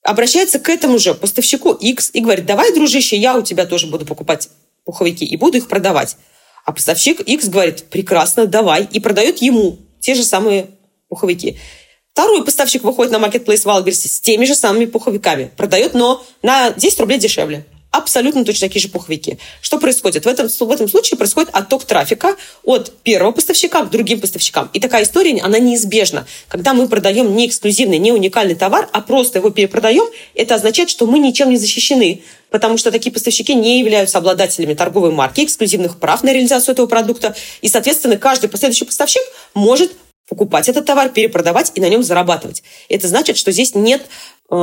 обращается 0.04 0.60
к 0.60 0.70
этому 0.70 0.98
же 0.98 1.14
поставщику 1.14 1.74
X 1.74 2.12
и 2.14 2.22
говорит, 2.22 2.46
давай, 2.46 2.74
дружище, 2.74 3.18
я 3.18 3.38
у 3.38 3.42
тебя 3.42 3.66
тоже 3.66 3.88
буду 3.88 4.06
покупать 4.06 4.50
пуховики 4.86 5.26
и 5.26 5.38
буду 5.38 5.58
их 5.58 5.68
продавать. 5.68 6.18
А 6.66 6.72
поставщик 6.72 7.20
X 7.22 7.50
говорит, 7.50 7.86
прекрасно, 7.90 8.46
давай, 8.46 8.88
и 8.92 9.00
продает 9.00 9.42
ему 9.42 9.80
те 10.00 10.16
же 10.16 10.24
самые 10.24 10.68
пуховики. 11.10 11.58
Второй 12.14 12.44
поставщик 12.44 12.84
выходит 12.84 13.12
на 13.12 13.20
маркетплейс 13.20 13.66
Wildberries 13.66 14.00
с 14.00 14.20
теми 14.20 14.46
же 14.46 14.56
самыми 14.56 14.86
пуховиками. 14.86 15.52
Продает, 15.56 15.94
но 15.94 16.24
на 16.42 16.72
10 16.72 17.00
рублей 17.00 17.20
дешевле 17.20 17.66
абсолютно 17.92 18.46
точно 18.46 18.68
такие 18.68 18.82
же 18.82 18.88
пуховики. 18.88 19.38
Что 19.62 19.78
происходит? 19.78 20.26
В 20.26 20.28
этом, 20.28 20.48
в 20.48 20.72
этом 20.72 20.88
случае 20.88 21.18
происходит 21.18 21.50
отток 21.54 21.84
трафика 21.86 22.36
от 22.64 22.94
первого 23.04 23.32
поставщика 23.32 23.84
к 23.84 23.90
другим 23.90 24.22
поставщикам. 24.22 24.70
И 24.74 24.80
такая 24.80 25.04
история, 25.04 25.40
она 25.42 25.60
неизбежна. 25.60 26.26
Когда 26.48 26.74
мы 26.74 26.88
продаем 26.88 27.36
не 27.36 27.48
эксклюзивный, 27.48 27.98
не 27.98 28.12
уникальный 28.12 28.56
товар, 28.56 28.90
а 28.94 29.02
просто 29.02 29.40
его 29.40 29.50
перепродаем, 29.50 30.06
это 30.36 30.56
означает, 30.56 30.90
что 30.90 31.06
мы 31.06 31.20
ничем 31.20 31.50
не 31.50 31.58
защищены, 31.58 32.24
потому 32.50 32.78
что 32.78 32.92
такие 32.92 33.12
поставщики 33.12 33.54
не 33.54 33.80
являются 33.80 34.18
обладателями 34.18 34.74
торговой 34.74 35.12
марки, 35.12 35.44
эксклюзивных 35.44 36.00
прав 36.00 36.24
на 36.24 36.32
реализацию 36.32 36.74
этого 36.74 36.88
продукта. 36.88 37.36
И, 37.62 37.68
соответственно, 37.68 38.18
каждый 38.18 38.50
последующий 38.50 38.86
поставщик 38.86 39.22
может 39.54 39.92
покупать 40.32 40.70
этот 40.70 40.86
товар, 40.86 41.10
перепродавать 41.10 41.74
и 41.76 41.82
на 41.82 41.90
нем 41.90 42.04
зарабатывать. 42.04 42.64
Это 42.88 43.10
значит, 43.10 43.38
что 43.38 43.52
здесь 43.52 43.76
нет 43.76 44.02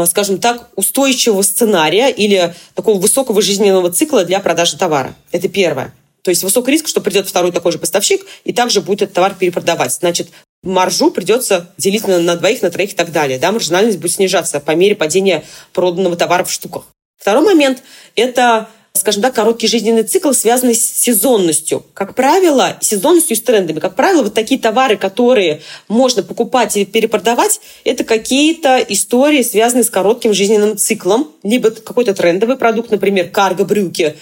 скажем 0.06 0.38
так, 0.38 0.68
устойчивого 0.76 1.42
сценария 1.42 2.10
или 2.10 2.54
такого 2.74 2.98
высокого 2.98 3.40
жизненного 3.40 3.90
цикла 3.90 4.24
для 4.24 4.40
продажи 4.40 4.76
товара. 4.76 5.14
Это 5.32 5.48
первое. 5.48 5.94
То 6.22 6.30
есть 6.30 6.42
высокий 6.42 6.72
риск, 6.72 6.88
что 6.88 7.00
придет 7.00 7.26
второй 7.28 7.52
такой 7.52 7.72
же 7.72 7.78
поставщик 7.78 8.26
и 8.44 8.52
также 8.52 8.80
будет 8.80 9.02
этот 9.02 9.14
товар 9.14 9.34
перепродавать. 9.34 9.92
Значит, 9.92 10.28
маржу 10.62 11.10
придется 11.10 11.72
делить 11.78 12.06
на, 12.06 12.18
на 12.18 12.36
двоих, 12.36 12.60
на 12.62 12.70
троих 12.70 12.92
и 12.92 12.96
так 12.96 13.12
далее. 13.12 13.38
Да, 13.38 13.50
маржинальность 13.50 13.98
будет 13.98 14.12
снижаться 14.12 14.60
по 14.60 14.72
мере 14.72 14.94
падения 14.94 15.44
проданного 15.72 16.16
товара 16.16 16.44
в 16.44 16.52
штуках. 16.52 16.84
Второй 17.18 17.44
момент– 17.44 17.82
это 18.14 18.68
скажем 18.98 19.22
так, 19.22 19.34
короткий 19.34 19.66
жизненный 19.66 20.02
цикл, 20.02 20.32
связанный 20.32 20.74
с 20.74 20.84
сезонностью. 20.84 21.84
Как 21.94 22.14
правило, 22.14 22.76
сезонностью 22.80 23.36
и 23.36 23.38
с 23.38 23.42
трендами. 23.42 23.78
Как 23.78 23.94
правило, 23.94 24.22
вот 24.22 24.34
такие 24.34 24.60
товары, 24.60 24.96
которые 24.96 25.62
можно 25.88 26.22
покупать 26.22 26.76
и 26.76 26.84
перепродавать, 26.84 27.60
это 27.84 28.04
какие-то 28.04 28.78
истории, 28.88 29.42
связанные 29.42 29.84
с 29.84 29.90
коротким 29.90 30.34
жизненным 30.34 30.76
циклом. 30.76 31.32
Либо 31.42 31.70
какой-то 31.70 32.14
трендовый 32.14 32.56
продукт, 32.56 32.90
например, 32.90 33.28
карго-брюки, 33.30 34.16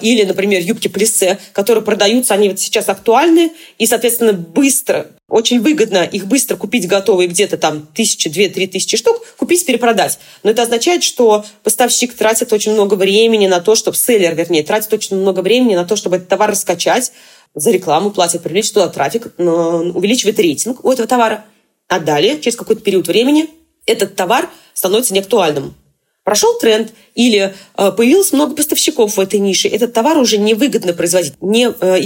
или, 0.00 0.24
например, 0.24 0.62
юбки 0.62 0.88
плесе, 0.88 1.38
которые 1.52 1.84
продаются, 1.84 2.34
они 2.34 2.48
вот 2.48 2.58
сейчас 2.58 2.88
актуальны, 2.88 3.52
и, 3.78 3.86
соответственно, 3.86 4.32
быстро, 4.32 5.08
очень 5.30 5.60
выгодно 5.60 6.04
их 6.04 6.26
быстро 6.26 6.56
купить 6.56 6.86
готовые 6.86 7.28
где-то 7.28 7.56
там 7.56 7.86
тысячи, 7.94 8.28
две, 8.28 8.48
три 8.48 8.66
тысячи 8.66 8.96
штук, 8.96 9.24
купить, 9.36 9.64
перепродать. 9.64 10.18
Но 10.42 10.50
это 10.50 10.62
означает, 10.62 11.02
что 11.02 11.44
поставщик 11.62 12.14
тратит 12.14 12.52
очень 12.52 12.72
много 12.72 12.94
времени 12.94 13.46
на 13.46 13.60
то, 13.60 13.74
чтобы, 13.74 13.96
селлер, 13.96 14.34
вернее, 14.34 14.62
тратит 14.62 14.92
очень 14.92 15.16
много 15.16 15.40
времени 15.40 15.74
на 15.74 15.86
то, 15.86 15.96
чтобы 15.96 16.16
этот 16.16 16.28
товар 16.28 16.50
раскачать, 16.50 17.12
за 17.54 17.70
рекламу 17.70 18.10
платит, 18.10 18.42
привлечь 18.42 18.70
туда 18.70 18.88
трафик, 18.88 19.32
увеличивает 19.38 20.38
рейтинг 20.38 20.84
у 20.84 20.92
этого 20.92 21.08
товара. 21.08 21.44
А 21.88 21.98
далее, 21.98 22.40
через 22.40 22.56
какой-то 22.56 22.82
период 22.82 23.08
времени, 23.08 23.48
этот 23.86 24.14
товар 24.14 24.48
становится 24.74 25.14
неактуальным 25.14 25.74
прошел 26.24 26.58
тренд 26.58 26.92
или 27.14 27.54
э, 27.76 27.92
появилось 27.92 28.32
много 28.32 28.54
поставщиков 28.54 29.16
в 29.16 29.20
этой 29.20 29.40
нише, 29.40 29.68
этот 29.68 29.92
товар 29.92 30.18
уже 30.18 30.38
невыгодно 30.38 30.92
производить, 30.92 31.34
не 31.40 31.68
э, 31.68 32.00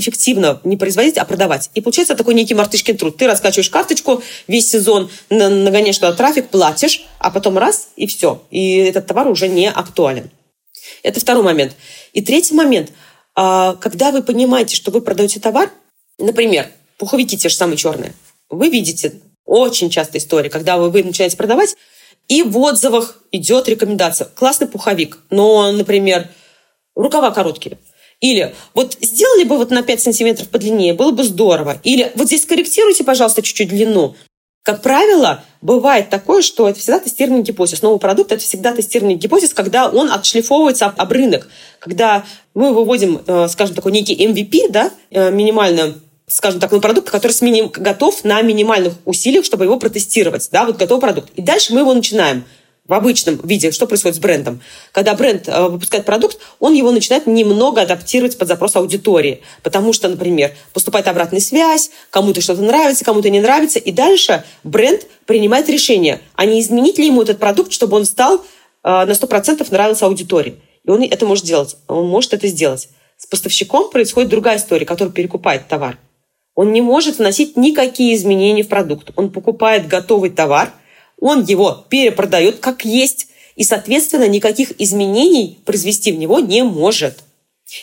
не 0.64 0.76
производить, 0.76 1.18
а 1.18 1.24
продавать. 1.24 1.70
И 1.74 1.80
получается 1.80 2.14
такой 2.14 2.34
некий 2.34 2.54
мартышкин 2.54 2.96
труд. 2.96 3.16
Ты 3.16 3.26
раскачиваешь 3.26 3.70
карточку 3.70 4.22
весь 4.46 4.70
сезон, 4.70 5.10
нагоняешь 5.30 5.98
туда 5.98 6.12
трафик, 6.12 6.48
платишь, 6.48 7.06
а 7.18 7.30
потом 7.30 7.58
раз 7.58 7.88
и 7.96 8.06
все. 8.06 8.42
И 8.50 8.76
этот 8.76 9.06
товар 9.06 9.28
уже 9.28 9.48
не 9.48 9.70
актуален. 9.70 10.30
Это 11.02 11.20
второй 11.20 11.42
момент. 11.42 11.74
И 12.12 12.22
третий 12.22 12.54
момент. 12.54 12.90
А, 13.34 13.74
когда 13.74 14.12
вы 14.12 14.22
понимаете, 14.22 14.76
что 14.76 14.90
вы 14.90 15.00
продаете 15.00 15.40
товар, 15.40 15.70
например, 16.18 16.68
пуховики 16.98 17.36
те 17.36 17.48
же 17.48 17.56
самые 17.56 17.76
черные, 17.76 18.14
вы 18.48 18.68
видите 18.68 19.20
очень 19.44 19.90
часто 19.90 20.18
история, 20.18 20.50
когда 20.50 20.78
вы, 20.78 20.90
вы 20.90 21.02
начинаете 21.02 21.36
продавать, 21.36 21.74
и 22.28 22.42
в 22.42 22.56
отзывах 22.58 23.18
идет 23.32 23.68
рекомендация. 23.68 24.28
Классный 24.34 24.66
пуховик, 24.66 25.18
но, 25.30 25.72
например, 25.72 26.28
рукава 26.94 27.30
короткие. 27.30 27.78
Или 28.20 28.54
вот 28.72 28.96
сделали 29.00 29.44
бы 29.44 29.56
вот 29.56 29.70
на 29.70 29.82
5 29.82 30.00
сантиметров 30.00 30.48
подлиннее, 30.48 30.94
было 30.94 31.10
бы 31.10 31.24
здорово. 31.24 31.78
Или 31.82 32.12
вот 32.14 32.28
здесь 32.28 32.46
корректируйте, 32.46 33.04
пожалуйста, 33.04 33.42
чуть-чуть 33.42 33.68
длину. 33.68 34.14
Как 34.62 34.80
правило, 34.80 35.44
бывает 35.60 36.08
такое, 36.08 36.40
что 36.40 36.66
это 36.66 36.78
всегда 36.78 36.98
тестированный 36.98 37.42
гипотез. 37.42 37.82
Новый 37.82 38.00
продукт– 38.00 38.32
это 38.32 38.42
всегда 38.42 38.72
тестированный 38.72 39.16
гипотез, 39.16 39.52
когда 39.52 39.90
он 39.90 40.10
отшлифовывается 40.10 40.86
об, 40.86 40.98
об 40.98 41.12
рынок. 41.12 41.48
Когда 41.80 42.24
мы 42.54 42.72
выводим, 42.72 43.20
э, 43.26 43.48
скажем, 43.48 43.74
такой 43.74 43.92
некий 43.92 44.14
MVP, 44.14 44.70
да, 44.70 44.90
э, 45.10 45.30
минимально 45.30 45.96
скажем 46.26 46.60
так, 46.60 46.72
ну, 46.72 46.80
продукт, 46.80 47.10
который 47.10 47.32
с 47.32 47.42
миним... 47.42 47.68
готов 47.68 48.24
на 48.24 48.40
минимальных 48.42 48.94
усилиях, 49.04 49.44
чтобы 49.44 49.64
его 49.64 49.78
протестировать. 49.78 50.48
Да, 50.50 50.64
вот 50.64 50.76
готовый 50.76 51.00
продукт. 51.00 51.30
И 51.36 51.42
дальше 51.42 51.74
мы 51.74 51.80
его 51.80 51.92
начинаем 51.92 52.44
в 52.86 52.92
обычном 52.92 53.40
виде, 53.44 53.70
что 53.70 53.86
происходит 53.86 54.16
с 54.16 54.20
брендом. 54.20 54.60
Когда 54.92 55.14
бренд 55.14 55.48
э, 55.48 55.68
выпускает 55.68 56.04
продукт, 56.04 56.38
он 56.60 56.74
его 56.74 56.90
начинает 56.90 57.26
немного 57.26 57.80
адаптировать 57.80 58.36
под 58.36 58.48
запрос 58.48 58.76
аудитории. 58.76 59.40
Потому 59.62 59.92
что, 59.92 60.08
например, 60.08 60.54
поступает 60.72 61.08
обратная 61.08 61.40
связь, 61.40 61.90
кому-то 62.10 62.42
что-то 62.42 62.60
нравится, 62.60 63.04
кому-то 63.04 63.30
не 63.30 63.40
нравится. 63.40 63.78
И 63.78 63.90
дальше 63.90 64.44
бренд 64.64 65.06
принимает 65.24 65.68
решение, 65.70 66.20
а 66.34 66.44
не 66.44 66.60
изменить 66.60 66.98
ли 66.98 67.06
ему 67.06 67.22
этот 67.22 67.38
продукт, 67.38 67.72
чтобы 67.72 67.96
он 67.96 68.04
стал 68.04 68.36
э, 68.36 68.42
на 68.82 69.12
100% 69.12 69.66
нравился 69.70 70.04
аудитории. 70.04 70.60
И 70.84 70.90
он 70.90 71.02
это 71.02 71.24
может 71.24 71.44
делать. 71.44 71.76
Он 71.88 72.06
может 72.06 72.34
это 72.34 72.48
сделать. 72.48 72.88
С 73.16 73.26
поставщиком 73.26 73.90
происходит 73.90 74.28
другая 74.28 74.58
история, 74.58 74.84
который 74.84 75.10
перекупает 75.10 75.68
товар. 75.68 75.96
Он 76.54 76.72
не 76.72 76.80
может 76.80 77.18
вносить 77.18 77.56
никакие 77.56 78.14
изменения 78.14 78.62
в 78.62 78.68
продукт. 78.68 79.10
Он 79.16 79.30
покупает 79.30 79.88
готовый 79.88 80.30
товар, 80.30 80.72
он 81.20 81.44
его 81.44 81.84
перепродает 81.88 82.58
как 82.58 82.84
есть, 82.84 83.28
и, 83.56 83.64
соответственно, 83.64 84.26
никаких 84.28 84.80
изменений 84.80 85.58
произвести 85.64 86.12
в 86.12 86.18
него 86.18 86.40
не 86.40 86.62
может. 86.62 87.20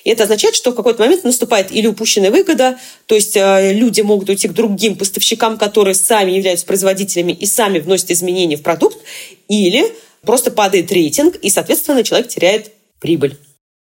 И 0.03 0.09
это 0.09 0.23
означает, 0.23 0.55
что 0.55 0.71
в 0.71 0.75
какой-то 0.75 1.01
момент 1.01 1.23
наступает 1.23 1.71
или 1.71 1.87
упущенная 1.87 2.29
выгода, 2.29 2.77
то 3.07 3.15
есть 3.15 3.35
э, 3.35 3.73
люди 3.73 4.01
могут 4.01 4.29
уйти 4.29 4.47
к 4.47 4.53
другим 4.53 4.95
поставщикам, 4.95 5.57
которые 5.57 5.95
сами 5.95 6.31
являются 6.31 6.65
производителями 6.65 7.31
и 7.31 7.45
сами 7.45 7.79
вносят 7.79 8.11
изменения 8.11 8.57
в 8.57 8.61
продукт, 8.61 8.99
или 9.47 9.91
просто 10.21 10.51
падает 10.51 10.91
рейтинг, 10.91 11.35
и, 11.37 11.49
соответственно, 11.49 12.03
человек 12.03 12.27
теряет 12.27 12.71
прибыль. 12.99 13.37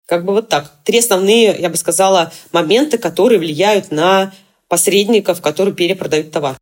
Как 0.07 0.25
бы 0.25 0.33
вот 0.33 0.49
так. 0.49 0.73
Три 0.85 0.99
основные, 0.99 1.57
я 1.61 1.69
бы 1.69 1.77
сказала, 1.77 2.33
моменты, 2.51 2.99
которые 2.99 3.39
влияют 3.39 3.93
на 3.93 4.33
посредников, 4.71 5.43
которые 5.43 5.75
перепродают 5.75 6.31
товар. 6.31 6.57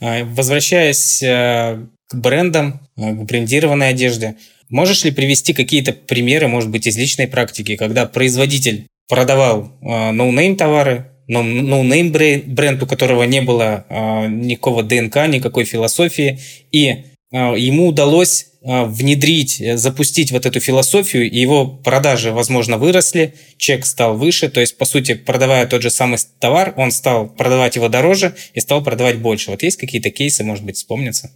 А, 0.00 0.24
возвращаясь 0.24 1.20
э, 1.22 1.86
к 2.08 2.14
брендам, 2.14 2.80
э, 2.96 3.10
к 3.10 3.22
брендированной 3.24 3.88
одежде, 3.88 4.36
можешь 4.68 5.02
ли 5.02 5.10
привести 5.10 5.54
какие-то 5.54 5.92
примеры, 5.92 6.46
может 6.46 6.70
быть, 6.70 6.86
из 6.86 6.96
личной 6.96 7.26
практики, 7.26 7.74
когда 7.76 8.06
производитель 8.06 8.86
продавал 9.08 9.72
э, 9.80 10.10
ноунейм 10.12 10.56
товары, 10.56 11.10
ноунейм 11.26 12.12
бренд, 12.12 12.82
у 12.82 12.86
которого 12.86 13.22
не 13.22 13.40
было 13.40 13.86
никакого 14.28 14.82
ДНК, 14.82 15.26
никакой 15.26 15.64
философии, 15.64 16.38
и 16.70 17.06
ему 17.32 17.86
удалось 17.88 18.48
внедрить, 18.64 19.60
э, 19.60 19.76
запустить 19.76 20.32
вот 20.32 20.46
эту 20.46 20.58
философию, 20.58 21.30
и 21.30 21.38
его 21.38 21.66
продажи, 21.66 22.32
возможно, 22.32 22.78
выросли, 22.78 23.34
чек 23.58 23.84
стал 23.84 24.16
выше, 24.16 24.48
то 24.48 24.60
есть, 24.60 24.78
по 24.78 24.86
сути, 24.86 25.12
продавая 25.14 25.66
тот 25.66 25.82
же 25.82 25.90
самый 25.90 26.18
товар, 26.40 26.72
он 26.78 26.90
стал 26.90 27.28
продавать 27.28 27.76
его 27.76 27.88
дороже 27.88 28.34
и 28.54 28.60
стал 28.60 28.82
продавать 28.82 29.18
больше. 29.18 29.50
Вот 29.50 29.62
есть 29.62 29.76
какие-то 29.76 30.10
кейсы, 30.10 30.44
может 30.44 30.64
быть, 30.64 30.76
вспомнятся? 30.76 31.30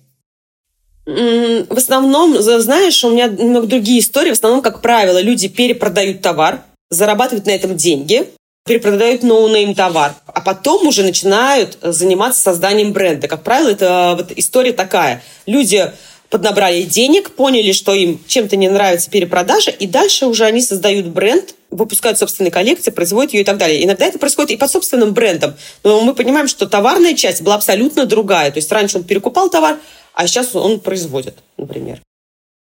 В 1.05 1.77
основном, 1.77 2.41
знаешь, 2.41 3.03
у 3.05 3.11
меня 3.11 3.29
немного 3.29 3.67
другие 3.67 4.01
истории. 4.01 4.31
В 4.31 4.35
основном, 4.35 4.61
как 4.61 4.83
правило, 4.83 5.21
люди 5.21 5.49
перепродают 5.49 6.21
товар, 6.21 6.63
зарабатывают 6.91 7.47
на 7.47 7.51
этом 7.51 7.77
деньги, 7.77 8.27
перепродают 8.67 9.23
ноунейм 9.23 9.75
товар, 9.75 10.15
а 10.27 10.41
потом 10.43 10.87
уже 10.87 11.03
начинают 11.03 11.79
заниматься 11.81 12.43
созданием 12.43 12.93
бренда. 12.93 13.27
Как 13.27 13.43
правило, 13.43 13.71
это 13.71 14.15
вот 14.17 14.33
история 14.37 14.73
такая. 14.73 15.23
Люди 15.47 15.91
поднабрали 16.31 16.83
денег, 16.83 17.31
поняли, 17.31 17.73
что 17.73 17.95
им 17.95 18.21
чем-то 18.27 18.57
не 18.57 18.69
нравится 18.69 19.11
перепродажа, 19.11 19.71
и 19.71 19.87
дальше 19.87 20.27
уже 20.27 20.45
они 20.45 20.61
создают 20.61 21.07
бренд, 21.07 21.55
выпускают 21.71 22.19
собственные 22.19 22.51
коллекции, 22.51 22.91
производят 22.91 23.33
ее 23.33 23.43
и 23.43 23.45
так 23.45 23.59
далее. 23.59 23.83
Иногда 23.85 24.07
это 24.07 24.19
происходит 24.19 24.51
и 24.51 24.57
под 24.57 24.71
собственным 24.71 25.13
брендом. 25.13 25.55
Но 25.85 26.01
мы 26.03 26.15
понимаем, 26.15 26.49
что 26.49 26.67
товарная 26.67 27.15
часть 27.15 27.43
была 27.43 27.55
абсолютно 27.55 28.07
другая. 28.07 28.51
То 28.51 28.59
есть 28.59 28.71
раньше 28.71 28.99
он 28.99 29.05
перекупал 29.05 29.51
товар, 29.51 29.79
а 30.15 30.27
сейчас 30.27 30.55
он 30.55 30.81
производит, 30.81 31.39
например. 31.57 32.01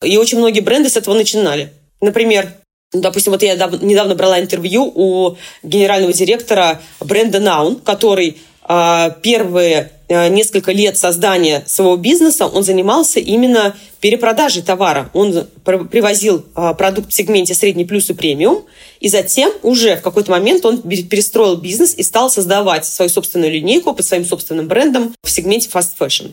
И 0.04 0.18
очень 0.18 0.38
многие 0.38 0.62
бренды 0.62 0.90
с 0.90 0.98
этого 0.98 1.16
начинали. 1.16 1.74
Например, 2.02 2.54
допустим, 2.94 3.32
вот 3.34 3.44
я 3.44 3.56
недавно 3.56 4.16
брала 4.16 4.40
интервью 4.40 4.92
у 4.94 5.38
генерального 5.64 6.14
директора 6.14 6.82
бренда 7.00 7.40
Наун, 7.40 7.78
который 7.78 8.38
первые 9.24 9.92
а, 10.10 10.28
несколько 10.28 10.72
лет 10.72 10.98
создания 10.98 11.64
своего 11.68 11.96
бизнеса 11.96 12.48
он 12.48 12.64
занимался 12.64 13.20
именно 13.20 13.76
перепродажей 14.00 14.64
товара. 14.64 15.10
Он 15.14 15.48
привозил 15.64 16.46
а, 16.56 16.74
продукт 16.74 17.12
в 17.12 17.14
сегменте 17.14 17.54
средний 17.54 17.86
плюс 17.86 18.10
и 18.10 18.14
премиум, 18.14 18.66
и 19.00 19.08
затем 19.08 19.52
уже 19.62 19.98
в 19.98 20.02
какой-то 20.02 20.32
момент 20.32 20.66
он 20.66 20.82
перестроил 20.82 21.58
бизнес 21.58 21.94
и 21.96 22.02
стал 22.02 22.30
создавать 22.32 22.86
свою 22.86 23.10
собственную 23.10 23.52
линейку 23.52 23.94
под 23.94 24.06
своим 24.06 24.26
собственным 24.26 24.68
брендом 24.68 25.14
в 25.24 25.30
сегменте 25.30 25.70
fast 25.72 25.92
fashion. 26.00 26.32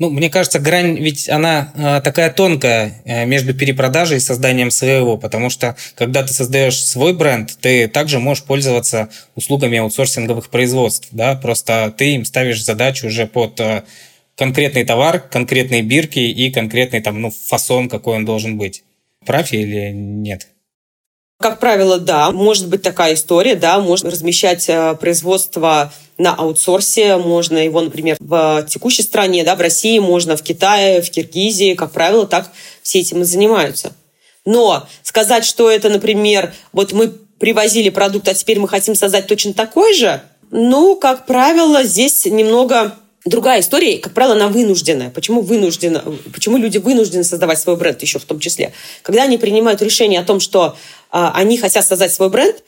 Ну, 0.00 0.08
мне 0.08 0.30
кажется, 0.30 0.58
грань 0.58 0.96
ведь 0.96 1.28
она 1.28 1.72
э, 1.74 2.00
такая 2.02 2.30
тонкая 2.30 3.02
э, 3.04 3.26
между 3.26 3.52
перепродажей 3.52 4.16
и 4.16 4.20
созданием 4.20 4.70
своего, 4.70 5.18
потому 5.18 5.50
что 5.50 5.76
когда 5.94 6.22
ты 6.22 6.32
создаешь 6.32 6.82
свой 6.82 7.12
бренд, 7.12 7.54
ты 7.60 7.86
также 7.86 8.18
можешь 8.18 8.42
пользоваться 8.44 9.10
услугами 9.34 9.76
аутсорсинговых 9.76 10.48
производств, 10.48 11.08
да, 11.12 11.34
просто 11.34 11.94
ты 11.94 12.14
им 12.14 12.24
ставишь 12.24 12.64
задачу 12.64 13.08
уже 13.08 13.26
под 13.26 13.60
э, 13.60 13.82
конкретный 14.36 14.86
товар, 14.86 15.20
конкретные 15.20 15.82
бирки 15.82 16.18
и 16.18 16.50
конкретный 16.50 17.02
там, 17.02 17.20
ну, 17.20 17.30
фасон, 17.30 17.90
какой 17.90 18.16
он 18.16 18.24
должен 18.24 18.56
быть. 18.56 18.84
Прав 19.26 19.52
я 19.52 19.60
или 19.60 19.90
нет? 19.92 20.48
Как 21.40 21.58
правило, 21.58 21.98
да, 21.98 22.30
может 22.32 22.68
быть 22.68 22.82
такая 22.82 23.14
история, 23.14 23.54
да, 23.54 23.80
можно 23.80 24.10
размещать 24.10 24.68
э, 24.68 24.94
производство 25.00 25.90
на 26.18 26.34
аутсорсе, 26.34 27.16
можно 27.16 27.56
его, 27.56 27.80
например, 27.80 28.18
в 28.20 28.66
текущей 28.68 29.00
стране, 29.00 29.42
да, 29.42 29.56
в 29.56 29.60
России, 29.62 29.98
можно 30.00 30.36
в 30.36 30.42
Китае, 30.42 31.00
в 31.00 31.10
Киргизии, 31.10 31.72
как 31.72 31.92
правило, 31.92 32.26
так 32.26 32.50
все 32.82 33.00
этим 33.00 33.22
и 33.22 33.24
занимаются. 33.24 33.94
Но 34.44 34.86
сказать, 35.02 35.46
что 35.46 35.70
это, 35.70 35.88
например, 35.88 36.52
вот 36.74 36.92
мы 36.92 37.08
привозили 37.08 37.88
продукт, 37.88 38.28
а 38.28 38.34
теперь 38.34 38.58
мы 38.58 38.68
хотим 38.68 38.94
создать 38.94 39.26
точно 39.26 39.54
такой 39.54 39.94
же, 39.94 40.20
ну, 40.50 40.94
как 40.94 41.24
правило, 41.24 41.84
здесь 41.84 42.26
немного 42.26 42.96
Другая 43.26 43.60
история, 43.60 43.98
как 43.98 44.14
правило, 44.14 44.34
она 44.34 44.48
вынужденная. 44.48 45.10
Почему 45.10 45.42
вынуждена? 45.42 46.02
Почему 46.32 46.56
люди 46.56 46.78
вынуждены 46.78 47.22
создавать 47.22 47.60
свой 47.60 47.76
бренд 47.76 48.00
еще 48.00 48.18
в 48.18 48.24
том 48.24 48.40
числе? 48.40 48.72
Когда 49.02 49.24
они 49.24 49.36
принимают 49.36 49.82
решение 49.82 50.20
о 50.20 50.24
том, 50.24 50.40
что 50.40 50.76
а, 51.10 51.32
они 51.34 51.58
хотят 51.58 51.84
создать 51.84 52.14
свой 52.14 52.30
бренд, 52.30 52.62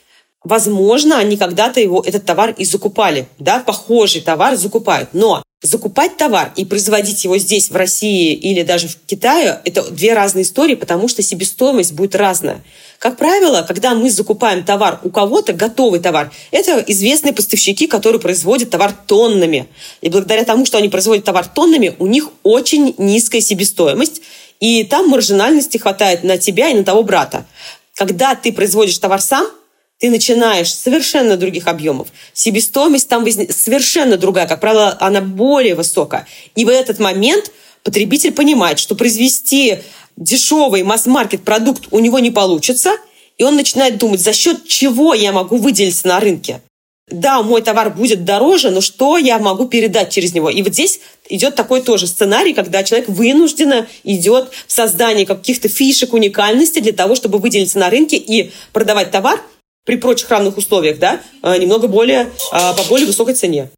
возможно, 0.44 1.16
они 1.16 1.38
когда-то 1.38 1.80
его, 1.80 2.02
этот 2.06 2.26
товар 2.26 2.50
и 2.50 2.66
закупали. 2.66 3.28
Да? 3.38 3.60
Похожий 3.60 4.20
товар 4.20 4.56
закупают. 4.56 5.10
Но 5.14 5.41
закупать 5.62 6.16
товар 6.16 6.52
и 6.56 6.64
производить 6.64 7.22
его 7.22 7.38
здесь, 7.38 7.70
в 7.70 7.76
России 7.76 8.34
или 8.34 8.62
даже 8.62 8.88
в 8.88 8.96
Китае, 9.06 9.60
это 9.64 9.82
две 9.90 10.12
разные 10.12 10.42
истории, 10.42 10.74
потому 10.74 11.06
что 11.06 11.22
себестоимость 11.22 11.92
будет 11.92 12.16
разная. 12.16 12.62
Как 12.98 13.16
правило, 13.16 13.64
когда 13.66 13.94
мы 13.94 14.10
закупаем 14.10 14.64
товар 14.64 15.00
у 15.04 15.10
кого-то, 15.10 15.52
готовый 15.52 16.00
товар, 16.00 16.32
это 16.50 16.84
известные 16.88 17.32
поставщики, 17.32 17.86
которые 17.86 18.20
производят 18.20 18.70
товар 18.70 18.92
тоннами. 18.92 19.68
И 20.00 20.08
благодаря 20.08 20.44
тому, 20.44 20.66
что 20.66 20.78
они 20.78 20.88
производят 20.88 21.24
товар 21.24 21.46
тоннами, 21.46 21.94
у 21.98 22.06
них 22.06 22.28
очень 22.42 22.94
низкая 22.98 23.40
себестоимость, 23.40 24.20
и 24.58 24.84
там 24.84 25.08
маржинальности 25.08 25.78
хватает 25.78 26.24
на 26.24 26.38
тебя 26.38 26.68
и 26.70 26.74
на 26.74 26.84
того 26.84 27.02
брата. 27.02 27.46
Когда 27.94 28.34
ты 28.34 28.52
производишь 28.52 28.98
товар 28.98 29.20
сам, 29.20 29.46
ты 30.02 30.10
начинаешь 30.10 30.74
совершенно 30.74 31.36
других 31.36 31.68
объемов. 31.68 32.08
Себестоимость 32.32 33.08
там 33.08 33.24
совершенно 33.50 34.16
другая, 34.16 34.48
как 34.48 34.58
правило, 34.58 34.96
она 34.98 35.20
более 35.20 35.76
высокая. 35.76 36.26
И 36.56 36.64
в 36.64 36.68
этот 36.68 36.98
момент 36.98 37.52
потребитель 37.84 38.32
понимает, 38.32 38.80
что 38.80 38.96
произвести 38.96 39.78
дешевый 40.16 40.82
масс-маркет 40.82 41.44
продукт 41.44 41.84
у 41.92 42.00
него 42.00 42.18
не 42.18 42.32
получится, 42.32 42.96
и 43.38 43.44
он 43.44 43.54
начинает 43.54 43.98
думать, 43.98 44.20
за 44.20 44.32
счет 44.32 44.66
чего 44.66 45.14
я 45.14 45.30
могу 45.30 45.58
выделиться 45.58 46.08
на 46.08 46.18
рынке. 46.18 46.62
Да, 47.08 47.40
мой 47.44 47.62
товар 47.62 47.90
будет 47.90 48.24
дороже, 48.24 48.70
но 48.70 48.80
что 48.80 49.18
я 49.18 49.38
могу 49.38 49.68
передать 49.68 50.10
через 50.10 50.34
него? 50.34 50.50
И 50.50 50.62
вот 50.62 50.72
здесь 50.72 50.98
идет 51.28 51.54
такой 51.54 51.80
тоже 51.80 52.08
сценарий, 52.08 52.54
когда 52.54 52.82
человек 52.82 53.08
вынужденно 53.08 53.86
идет 54.02 54.50
в 54.66 54.72
создание 54.72 55.26
каких-то 55.26 55.68
фишек 55.68 56.12
уникальности 56.12 56.80
для 56.80 56.92
того, 56.92 57.14
чтобы 57.14 57.38
выделиться 57.38 57.78
на 57.78 57.88
рынке 57.88 58.16
и 58.16 58.50
продавать 58.72 59.12
товар 59.12 59.40
при 59.84 59.96
прочих 59.96 60.30
равных 60.30 60.56
условиях, 60.56 60.98
да, 60.98 61.20
э, 61.42 61.58
немного 61.58 61.88
более, 61.88 62.30
а, 62.52 62.72
по 62.74 62.82
более 62.84 63.06
высокой 63.06 63.34
цене. 63.34 63.70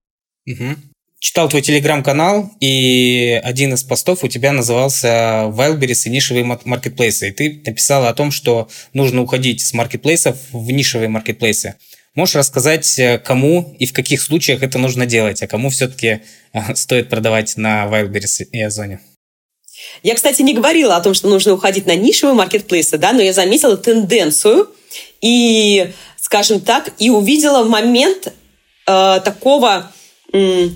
Угу 0.46 0.76
читал 1.24 1.48
твой 1.48 1.62
телеграм-канал, 1.62 2.50
и 2.60 3.40
один 3.42 3.72
из 3.72 3.82
постов 3.82 4.24
у 4.24 4.28
тебя 4.28 4.52
назывался 4.52 5.50
Wildberries 5.56 6.02
и 6.04 6.10
нишевые 6.10 6.44
маркетплейсы. 6.44 7.28
И 7.28 7.32
ты 7.32 7.62
написала 7.64 8.10
о 8.10 8.14
том, 8.14 8.30
что 8.30 8.68
нужно 8.92 9.22
уходить 9.22 9.64
с 9.64 9.72
маркетплейсов 9.72 10.36
в 10.52 10.70
нишевые 10.70 11.08
маркетплейсы. 11.08 11.76
Можешь 12.14 12.34
рассказать, 12.34 12.98
э, 12.98 13.18
кому 13.18 13.74
и 13.78 13.86
в 13.86 13.94
каких 13.94 14.20
случаях 14.20 14.62
это 14.62 14.78
нужно 14.78 15.06
делать, 15.06 15.42
а 15.42 15.46
кому 15.46 15.70
все-таки 15.70 16.20
э, 16.52 16.74
стоит 16.74 17.08
продавать 17.08 17.56
на 17.56 17.86
Wildberries 17.86 18.44
и 18.44 18.60
Озоне? 18.60 19.00
Я, 20.02 20.14
кстати, 20.14 20.42
не 20.42 20.52
говорила 20.52 20.94
о 20.94 21.00
том, 21.00 21.14
что 21.14 21.28
нужно 21.28 21.54
уходить 21.54 21.86
на 21.86 21.96
нишевые 21.96 22.34
маркетплейсы, 22.34 22.98
да, 22.98 23.14
но 23.14 23.22
я 23.22 23.32
заметила 23.32 23.78
тенденцию 23.78 24.68
и, 25.24 25.90
скажем 26.20 26.60
так, 26.60 26.92
и 26.98 27.08
увидела 27.08 27.64
момент 27.64 28.32
э, 28.86 29.20
такого 29.24 29.90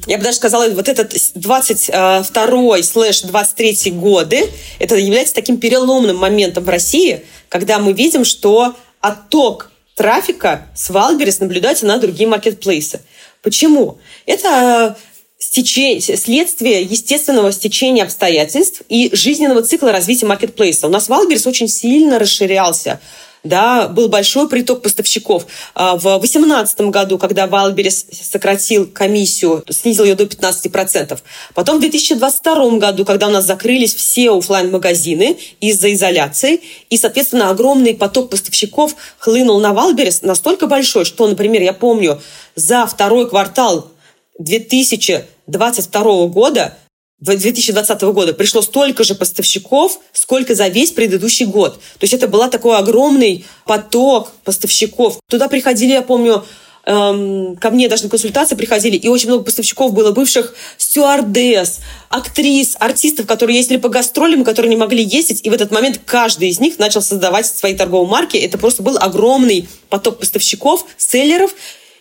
я 0.06 0.18
бы 0.18 0.22
даже 0.22 0.36
сказала, 0.36 0.68
вот 0.70 0.88
этот 0.88 1.16
22 1.34 2.82
слэш 2.84 3.22
23 3.22 3.90
годы, 3.90 4.48
это 4.78 4.94
является 4.94 5.34
таким 5.34 5.58
переломным 5.58 6.16
моментом 6.16 6.62
в 6.62 6.68
России, 6.68 7.24
когда 7.48 7.80
мы 7.80 7.92
видим, 7.92 8.24
что 8.24 8.76
отток 9.00 9.72
трафика 9.96 10.68
с 10.76 10.90
Wildberries 10.90 11.40
наблюдается 11.40 11.86
на 11.86 11.98
другие 11.98 12.28
маркетплейсы. 12.28 13.00
Почему? 13.42 13.98
Это 14.26 14.96
стечение, 15.40 16.00
следствие 16.00 16.82
естественного 16.82 17.50
стечения 17.50 18.04
обстоятельств 18.04 18.82
и 18.88 19.10
жизненного 19.12 19.62
цикла 19.62 19.90
развития 19.90 20.26
маркетплейса. 20.26 20.86
У 20.86 20.90
нас 20.90 21.08
Wildberries 21.08 21.48
очень 21.48 21.66
сильно 21.66 22.20
расширялся 22.20 23.00
да, 23.44 23.88
был 23.88 24.08
большой 24.08 24.48
приток 24.48 24.82
поставщиков. 24.82 25.46
А, 25.74 25.96
в 25.96 26.02
2018 26.02 26.80
году, 26.82 27.18
когда 27.18 27.46
Wildberries 27.46 28.06
сократил 28.10 28.86
комиссию, 28.86 29.64
снизил 29.68 30.04
ее 30.04 30.14
до 30.14 30.24
15%. 30.24 31.18
Потом 31.54 31.78
в 31.78 31.80
2022 31.80 32.78
году, 32.78 33.04
когда 33.04 33.28
у 33.28 33.30
нас 33.30 33.44
закрылись 33.44 33.94
все 33.94 34.36
офлайн 34.36 34.70
магазины 34.70 35.38
из-за 35.60 35.92
изоляции, 35.92 36.60
и, 36.90 36.96
соответственно, 36.96 37.50
огромный 37.50 37.94
поток 37.94 38.30
поставщиков 38.30 38.94
хлынул 39.18 39.60
на 39.60 39.72
Wildberries 39.72 40.22
настолько 40.22 40.66
большой, 40.66 41.04
что, 41.04 41.26
например, 41.26 41.62
я 41.62 41.72
помню, 41.72 42.20
за 42.54 42.86
второй 42.86 43.28
квартал 43.28 43.90
2022 44.38 46.26
года 46.26 46.76
2020 47.20 48.00
года 48.02 48.32
пришло 48.32 48.62
столько 48.62 49.02
же 49.02 49.14
поставщиков, 49.14 49.98
сколько 50.12 50.54
за 50.54 50.68
весь 50.68 50.92
предыдущий 50.92 51.46
год. 51.46 51.74
То 51.74 52.04
есть 52.04 52.14
это 52.14 52.28
был 52.28 52.48
такой 52.48 52.76
огромный 52.76 53.44
поток 53.66 54.32
поставщиков. 54.44 55.18
Туда 55.28 55.48
приходили, 55.48 55.92
я 55.92 56.02
помню, 56.02 56.44
эм, 56.86 57.56
ко 57.56 57.70
мне 57.70 57.88
даже 57.88 58.04
на 58.04 58.08
консультации 58.08 58.54
приходили, 58.54 58.96
и 58.96 59.08
очень 59.08 59.28
много 59.28 59.42
поставщиков 59.42 59.92
было 59.92 60.12
бывших 60.12 60.54
стюардесс, 60.76 61.80
актрис, 62.08 62.76
артистов, 62.78 63.26
которые 63.26 63.56
ездили 63.58 63.78
по 63.78 63.88
гастролям, 63.88 64.44
которые 64.44 64.70
не 64.70 64.76
могли 64.76 65.02
ездить, 65.02 65.40
и 65.44 65.50
в 65.50 65.52
этот 65.52 65.72
момент 65.72 66.00
каждый 66.06 66.50
из 66.50 66.60
них 66.60 66.78
начал 66.78 67.02
создавать 67.02 67.46
свои 67.46 67.74
торговые 67.74 68.08
марки. 68.08 68.36
Это 68.36 68.58
просто 68.58 68.84
был 68.84 68.96
огромный 68.96 69.68
поток 69.88 70.20
поставщиков, 70.20 70.86
селлеров, 70.96 71.52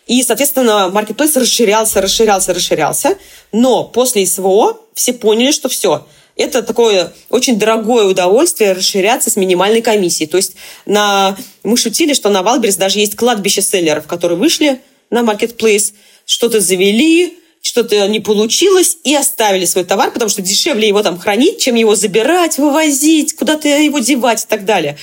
и, 0.07 0.23
соответственно, 0.23 0.89
маркетплейс 0.89 1.35
расширялся, 1.35 2.01
расширялся, 2.01 2.53
расширялся. 2.53 3.17
Но 3.51 3.83
после 3.83 4.25
СВО 4.25 4.79
все 4.93 5.13
поняли, 5.13 5.51
что 5.51 5.67
все, 5.67 6.07
это 6.37 6.63
такое 6.63 7.13
очень 7.29 7.59
дорогое 7.59 8.05
удовольствие 8.05 8.71
расширяться 8.71 9.29
с 9.29 9.35
минимальной 9.35 9.81
комиссией. 9.81 10.29
То 10.29 10.37
есть 10.37 10.53
на... 10.85 11.35
мы 11.63 11.75
шутили, 11.75 12.13
что 12.13 12.29
на 12.29 12.41
Wildberries 12.41 12.77
даже 12.77 12.99
есть 12.99 13.15
кладбище 13.15 13.61
селлеров, 13.61 14.07
которые 14.07 14.37
вышли 14.37 14.81
на 15.09 15.23
маркетплейс, 15.23 15.93
что-то 16.25 16.61
завели, 16.61 17.37
что-то 17.61 18.07
не 18.07 18.21
получилось 18.21 18.97
и 19.03 19.13
оставили 19.13 19.65
свой 19.65 19.83
товар, 19.83 20.11
потому 20.11 20.29
что 20.29 20.41
дешевле 20.41 20.87
его 20.87 21.03
там 21.03 21.19
хранить, 21.19 21.59
чем 21.59 21.75
его 21.75 21.95
забирать, 21.95 22.57
вывозить, 22.57 23.35
куда-то 23.35 23.67
его 23.67 23.99
девать 23.99 24.43
и 24.43 24.47
так 24.47 24.63
далее. 24.63 24.97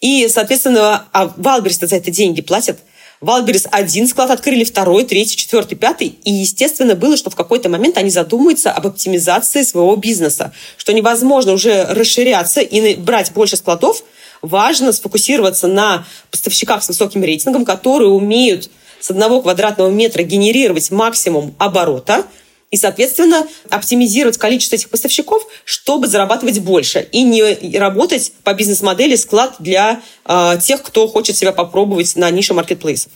И, 0.00 0.28
соответственно, 0.28 1.08
а 1.12 1.32
Wildberries 1.36 1.78
за 1.78 1.94
это 1.94 2.10
деньги 2.10 2.40
платят– 2.40 2.80
Wildberries 3.20 3.66
один 3.70 4.06
склад 4.08 4.30
открыли, 4.30 4.64
второй, 4.64 5.04
третий, 5.04 5.36
четвертый, 5.36 5.74
пятый. 5.74 6.18
И, 6.24 6.32
естественно, 6.32 6.94
было, 6.94 7.18
что 7.18 7.28
в 7.28 7.36
какой-то 7.36 7.68
момент 7.68 7.98
они 7.98 8.08
задумаются 8.08 8.72
об 8.72 8.86
оптимизации 8.86 9.62
своего 9.62 9.94
бизнеса, 9.96 10.52
что 10.78 10.94
невозможно 10.94 11.52
уже 11.52 11.84
расширяться 11.84 12.62
и 12.62 12.96
брать 12.96 13.32
больше 13.32 13.58
складов. 13.58 14.02
Важно 14.40 14.92
сфокусироваться 14.92 15.66
на 15.68 16.06
поставщиках 16.30 16.82
с 16.82 16.88
высоким 16.88 17.22
рейтингом, 17.22 17.66
которые 17.66 18.08
умеют 18.08 18.70
с 19.00 19.10
одного 19.10 19.42
квадратного 19.42 19.90
метра 19.90 20.22
генерировать 20.22 20.90
максимум 20.90 21.54
оборота– 21.58 22.24
и, 22.70 22.76
соответственно, 22.76 23.46
оптимизировать 23.68 24.38
количество 24.38 24.76
этих 24.76 24.90
поставщиков, 24.90 25.46
чтобы 25.64 26.06
зарабатывать 26.06 26.60
больше 26.60 27.08
и 27.10 27.22
не 27.22 27.78
работать 27.78 28.32
по 28.44 28.54
бизнес-модели 28.54 29.16
склад 29.16 29.56
для 29.58 30.02
э, 30.24 30.58
тех, 30.62 30.82
кто 30.82 31.08
хочет 31.08 31.36
себя 31.36 31.52
попробовать 31.52 32.14
на 32.16 32.30
нише 32.30 32.54
маркетплейсов. 32.54 33.12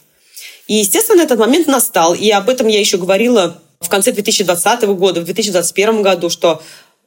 И, 0.66 0.74
естественно, 0.74 1.22
этот 1.22 1.38
момент 1.38 1.68
настал, 1.68 2.14
и 2.14 2.30
об 2.30 2.48
этом 2.48 2.66
я 2.66 2.80
еще 2.80 2.96
говорила 2.96 3.62
в 3.80 3.88
конце 3.88 4.12
2020 4.12 4.82
года, 4.96 5.20
в 5.20 5.24
2021 5.24 6.02
году, 6.02 6.30
что 6.30 6.62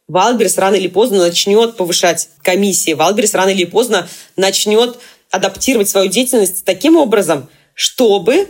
Wildberries 0.08 0.58
рано 0.58 0.76
или 0.76 0.88
поздно 0.88 1.18
начнет 1.18 1.76
повышать 1.76 2.30
комиссии, 2.44 2.94
Wildberries 2.94 3.34
рано 3.34 3.50
или 3.50 3.66
поздно 3.66 4.08
начнет 4.38 4.98
адаптировать 5.32 5.90
свою 5.90 6.10
деятельность 6.10 6.64
таким 6.64 6.96
образом, 6.96 7.50
чтобы 7.74 8.48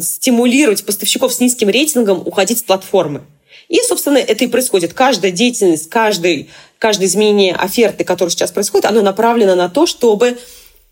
стимулировать 0.00 0.84
поставщиков 0.84 1.32
с 1.32 1.40
низким 1.40 1.68
рейтингом 1.68 2.22
уходить 2.26 2.58
с 2.58 2.62
платформы. 2.62 3.22
И, 3.68 3.80
собственно, 3.80 4.18
это 4.18 4.44
и 4.44 4.48
происходит. 4.48 4.92
Каждая 4.92 5.32
деятельность, 5.32 5.88
каждый, 5.88 6.50
каждое 6.78 7.06
изменение 7.06 7.54
оферты, 7.54 8.04
которое 8.04 8.30
сейчас 8.30 8.52
происходит, 8.52 8.86
оно 8.86 9.00
направлено 9.02 9.54
на 9.54 9.68
то, 9.68 9.86
чтобы 9.86 10.38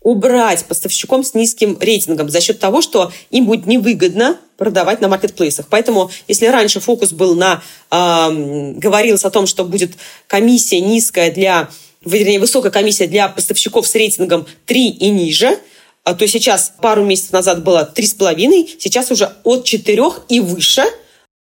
убрать 0.01 0.65
поставщиков 0.65 1.23
с 1.23 1.33
низким 1.33 1.77
рейтингом 1.79 2.29
за 2.29 2.41
счет 2.41 2.59
того, 2.59 2.81
что 2.81 3.11
им 3.31 3.45
будет 3.45 3.65
невыгодно 3.65 4.37
продавать 4.57 4.99
на 4.99 5.07
маркетплейсах. 5.07 5.67
Поэтому, 5.69 6.11
если 6.27 6.47
раньше 6.47 6.79
фокус 6.79 7.11
был 7.13 7.35
на... 7.35 7.61
Э, 7.89 8.29
говорилось 8.75 9.23
о 9.23 9.29
том, 9.29 9.47
что 9.47 9.63
будет 9.63 9.93
комиссия 10.27 10.81
низкая 10.81 11.31
для... 11.31 11.69
Вернее, 12.03 12.39
высокая 12.39 12.69
комиссия 12.71 13.07
для 13.07 13.29
поставщиков 13.29 13.87
с 13.87 13.95
рейтингом 13.95 14.45
3 14.65 14.89
и 14.89 15.09
ниже, 15.09 15.57
а 16.03 16.13
то 16.13 16.27
сейчас 16.27 16.73
пару 16.81 17.03
месяцев 17.03 17.31
назад 17.31 17.63
было 17.63 17.91
3,5, 17.95 18.75
сейчас 18.79 19.11
уже 19.11 19.31
от 19.43 19.63
4 19.65 20.03
и 20.29 20.39
выше– 20.39 20.83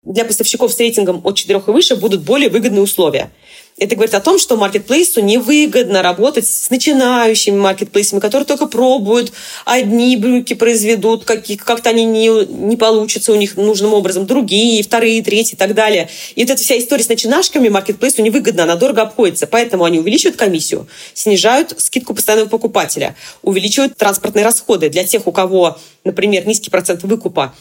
для 0.04 0.26
поставщиков 0.26 0.72
с 0.72 0.80
рейтингом 0.80 1.22
от 1.24 1.38
4 1.38 1.60
и 1.60 1.72
выше 1.72 1.96
будут 1.96 2.24
более 2.24 2.50
выгодные 2.50 2.82
условия. 2.82 3.32
Это 3.78 3.96
говорит 3.96 4.14
о 4.14 4.20
том, 4.20 4.38
что 4.38 4.56
маркетплейсу 4.56 5.22
невыгодно 5.22 6.04
работать 6.04 6.48
с 6.48 6.70
начинающими 6.70 7.58
маркетплейсами, 7.58 8.20
которые 8.20 8.46
только 8.46 8.68
пробуют, 8.68 9.34
одни 9.66 10.16
брюки 10.16 10.54
произведут, 10.54 11.26
как-то 11.26 11.90
они 11.90 12.06
не, 12.06 12.46
не 12.46 12.78
получатся 12.78 13.32
у 13.32 13.36
них 13.36 13.58
нужным 13.58 13.94
образом, 13.94 14.28
другие, 14.28 14.84
вторые, 14.84 15.24
третьи 15.24 15.56
и 15.56 15.58
так 15.58 15.74
далее. 15.74 16.08
И 16.36 16.44
вот 16.44 16.52
эта 16.52 16.62
вся 16.62 16.78
история 16.78 17.04
с 17.04 17.10
начинашками 17.10 17.70
маркетплейсу 17.70 18.22
невыгодна, 18.22 18.64
она 18.64 18.76
дорого 18.76 19.02
обходится. 19.02 19.48
Поэтому 19.48 19.86
они 19.86 20.00
увеличивают 20.00 20.38
комиссию, 20.38 20.88
снижают 21.14 21.74
скидку 21.80 22.14
постоянного 22.14 22.50
покупателя, 22.50 23.16
увеличивают 23.42 23.98
транспортные 23.98 24.46
расходы 24.46 24.90
для 24.90 25.04
тех, 25.04 25.26
у 25.26 25.32
кого, 25.32 25.80
например, 26.04 26.46
низкий 26.46 26.70
процент 26.70 27.04
выкупа 27.04 27.54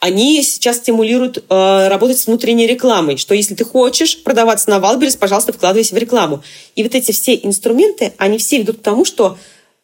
они 0.00 0.42
сейчас 0.42 0.78
стимулируют 0.78 1.44
э, 1.48 1.88
работать 1.88 2.18
с 2.18 2.26
внутренней 2.26 2.66
рекламой, 2.66 3.18
что 3.18 3.34
если 3.34 3.54
ты 3.54 3.64
хочешь 3.64 4.22
продаваться 4.22 4.70
на 4.70 4.80
Wildberries, 4.80 5.14
пожалуйста, 5.16 5.52
вкладывайся 5.52 5.94
в 5.94 5.98
рекламу. 5.98 6.42
И 6.74 6.82
вот 6.82 6.94
эти 6.94 7.12
все 7.12 7.34
инструменты, 7.34 8.14
они 8.16 8.38
все 8.38 8.58
ведут 8.58 8.78
к 8.78 8.82
тому, 8.82 9.04
что 9.04 9.36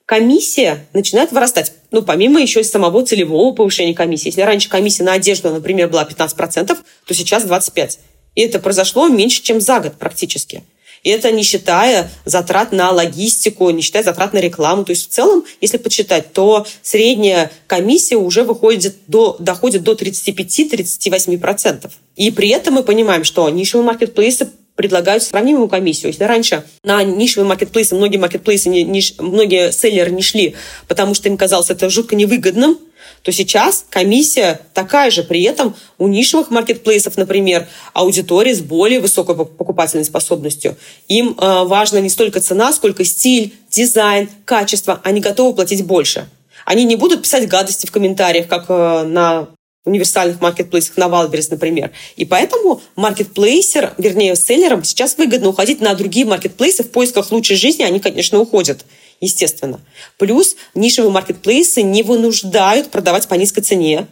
комиссия 0.06 0.86
начинает 0.94 1.32
вырастать. 1.32 1.72
Ну, 1.90 2.00
помимо 2.00 2.40
еще 2.40 2.64
самого 2.64 3.04
целевого 3.04 3.54
повышения 3.54 3.94
комиссии. 3.94 4.28
Если 4.28 4.40
раньше 4.40 4.70
комиссия 4.70 5.02
на 5.02 5.12
одежду, 5.12 5.50
например, 5.50 5.88
была 5.88 6.04
15%, 6.04 6.76
то 7.06 7.14
сейчас 7.14 7.44
25%. 7.44 7.98
И 8.36 8.40
это 8.40 8.58
произошло 8.58 9.08
меньше, 9.08 9.42
чем 9.42 9.60
за 9.60 9.80
год 9.80 9.96
практически. 9.98 10.62
И 11.06 11.08
это 11.08 11.30
не 11.30 11.44
считая 11.44 12.10
затрат 12.24 12.72
на 12.72 12.90
логистику, 12.90 13.70
не 13.70 13.80
считая 13.80 14.02
затрат 14.02 14.32
на 14.32 14.38
рекламу. 14.38 14.84
То 14.84 14.90
есть 14.90 15.08
в 15.08 15.12
целом, 15.12 15.44
если 15.60 15.76
подсчитать, 15.76 16.32
то 16.32 16.66
средняя 16.82 17.52
комиссия 17.68 18.16
уже 18.16 18.42
выходит 18.42 18.96
до, 19.06 19.36
доходит 19.38 19.84
до 19.84 19.92
35-38%. 19.92 21.92
И 22.16 22.32
при 22.32 22.48
этом 22.48 22.74
мы 22.74 22.82
понимаем, 22.82 23.22
что 23.22 23.48
нишевые 23.48 23.86
маркетплейсы 23.86 24.50
предлагают 24.74 25.22
сравнимую 25.22 25.68
комиссию. 25.68 26.08
Если 26.08 26.24
раньше 26.24 26.64
на 26.82 27.04
нишевые 27.04 27.48
маркетплейсы 27.48 27.94
многие 27.94 28.16
маркетплейсы, 28.16 28.68
не, 28.68 28.82
не, 28.82 29.00
многие 29.20 29.70
селлеры 29.70 30.10
не 30.10 30.22
шли, 30.22 30.56
потому 30.88 31.14
что 31.14 31.28
им 31.28 31.36
казалось 31.36 31.70
это 31.70 31.88
жутко 31.88 32.16
невыгодным, 32.16 32.80
то 33.26 33.32
сейчас 33.32 33.84
комиссия 33.90 34.60
такая 34.72 35.10
же. 35.10 35.24
При 35.24 35.42
этом 35.42 35.74
у 35.98 36.06
нишевых 36.06 36.52
маркетплейсов, 36.52 37.16
например, 37.16 37.66
аудитория 37.92 38.54
с 38.54 38.60
более 38.60 39.00
высокой 39.00 39.34
покупательной 39.34 40.04
способностью. 40.04 40.76
Им 41.08 41.36
э, 41.36 41.64
важна 41.64 41.98
не 41.98 42.08
столько 42.08 42.40
цена, 42.40 42.72
сколько 42.72 43.04
стиль, 43.04 43.52
дизайн, 43.68 44.28
качество. 44.44 45.00
Они 45.02 45.20
готовы 45.20 45.56
платить 45.56 45.84
больше. 45.84 46.28
Они 46.64 46.84
не 46.84 46.94
будут 46.94 47.22
писать 47.22 47.48
гадости 47.48 47.86
в 47.86 47.90
комментариях, 47.90 48.46
как 48.46 48.66
э, 48.68 49.02
на 49.02 49.48
универсальных 49.84 50.40
маркетплейсах 50.40 50.96
на 50.96 51.08
Wildberries, 51.08 51.50
например. 51.50 51.90
И 52.14 52.24
поэтому 52.24 52.80
маркетплейсер, 52.94 53.94
вернее, 53.98 54.36
селлерам 54.36 54.84
сейчас 54.84 55.18
выгодно 55.18 55.48
уходить 55.48 55.80
на 55.80 55.92
другие 55.94 56.26
маркетплейсы 56.26 56.84
в 56.84 56.92
поисках 56.92 57.32
лучшей 57.32 57.56
жизни. 57.56 57.82
Они, 57.82 57.98
конечно, 57.98 58.38
уходят 58.38 58.84
естественно. 59.20 59.80
Плюс 60.18 60.56
нишевые 60.74 61.10
маркетплейсы 61.10 61.82
не 61.82 62.02
вынуждают 62.02 62.90
продавать 62.90 63.28
по 63.28 63.34
низкой 63.34 63.62
цене. 63.62 64.06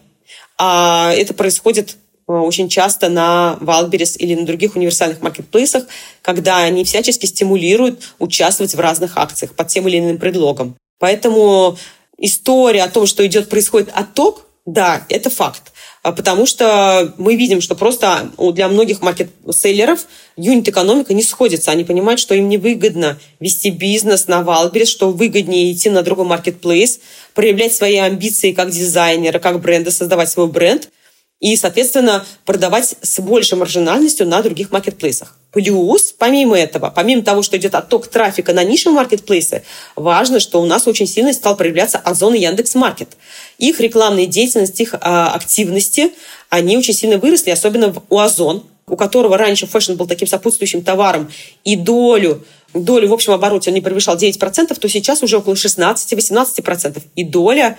А 0.56 1.12
это 1.12 1.34
происходит 1.34 1.96
э, 2.28 2.32
очень 2.32 2.68
часто 2.68 3.08
на 3.08 3.58
Wildberries 3.60 4.16
или 4.16 4.34
на 4.34 4.46
других 4.46 4.76
универсальных 4.76 5.20
маркетплейсах, 5.20 5.84
когда 6.22 6.58
они 6.58 6.84
всячески 6.84 7.26
стимулируют 7.26 8.14
участвовать 8.18 8.74
в 8.74 8.80
разных 8.80 9.16
акциях 9.16 9.54
под 9.54 9.68
тем 9.68 9.88
или 9.88 9.98
иным 9.98 10.18
предлогом. 10.18 10.76
Поэтому 10.98 11.76
история 12.18 12.84
о 12.84 12.88
том, 12.88 13.06
что 13.06 13.26
идет, 13.26 13.48
происходит 13.48 13.90
отток, 13.92 14.46
да, 14.64 15.04
это 15.08 15.28
факт. 15.28 15.73
А 16.04 16.12
потому 16.12 16.44
что 16.44 17.14
мы 17.16 17.34
видим, 17.34 17.62
что 17.62 17.74
просто 17.74 18.30
для 18.52 18.68
многих 18.68 19.00
маркет-селлеров 19.00 20.00
юнит-экономика 20.36 21.14
не 21.14 21.22
сходится. 21.22 21.70
Они 21.70 21.82
понимают, 21.82 22.20
что 22.20 22.34
им 22.34 22.50
невыгодно 22.50 23.18
вести 23.40 23.70
бизнес 23.70 24.28
на 24.28 24.42
Wildberries, 24.42 24.90
что 24.90 25.10
выгоднее 25.10 25.72
идти 25.72 25.88
на 25.88 26.02
другой 26.02 26.26
маркетплейс, 26.26 27.00
проявлять 27.32 27.74
свои 27.74 27.96
амбиции 27.96 28.52
как 28.52 28.68
дизайнера, 28.68 29.38
как 29.38 29.62
бренда, 29.62 29.90
создавать 29.90 30.28
свой 30.28 30.46
бренд– 30.46 30.90
и, 31.40 31.56
соответственно, 31.56 32.24
продавать 32.44 32.94
с 33.02 33.20
большей 33.20 33.58
маржинальностью 33.58 34.26
на 34.26 34.42
других 34.42 34.70
маркетплейсах. 34.70 35.36
Плюс, 35.52 36.12
помимо 36.16 36.58
этого, 36.58 36.90
помимо 36.94 37.22
того, 37.22 37.42
что 37.42 37.56
идет 37.56 37.74
отток 37.74 38.06
трафика 38.08 38.52
на 38.52 38.64
нишевые 38.64 38.96
маркетплейсы, 38.96 39.62
важно, 39.94 40.40
что 40.40 40.62
у 40.62 40.66
нас 40.66 40.86
очень 40.86 41.06
сильно 41.06 41.32
стал 41.32 41.56
проявляться 41.56 41.98
Озон 41.98 42.34
и 42.34 42.40
Яндекс.Маркет. 42.40 43.10
Их 43.58 43.78
рекламная 43.80 44.26
деятельность, 44.26 44.80
их 44.80 44.94
а, 45.00 45.32
активности, 45.34 46.12
они 46.48 46.76
очень 46.76 46.94
сильно 46.94 47.18
выросли, 47.18 47.50
особенно 47.50 47.94
у 48.08 48.18
Озон, 48.18 48.64
у 48.86 48.96
которого 48.96 49.36
раньше 49.36 49.66
fashion 49.66 49.94
был 49.94 50.06
таким 50.06 50.28
сопутствующим 50.28 50.82
товаром, 50.82 51.30
и 51.64 51.76
долю 51.76 52.44
долю 52.74 53.08
в 53.08 53.12
общем 53.12 53.32
обороте 53.32 53.70
он 53.70 53.74
не 53.74 53.80
превышал 53.80 54.16
9%, 54.16 54.78
то 54.78 54.88
сейчас 54.88 55.22
уже 55.22 55.38
около 55.38 55.54
16-18%. 55.54 57.02
И 57.14 57.24
доля 57.24 57.78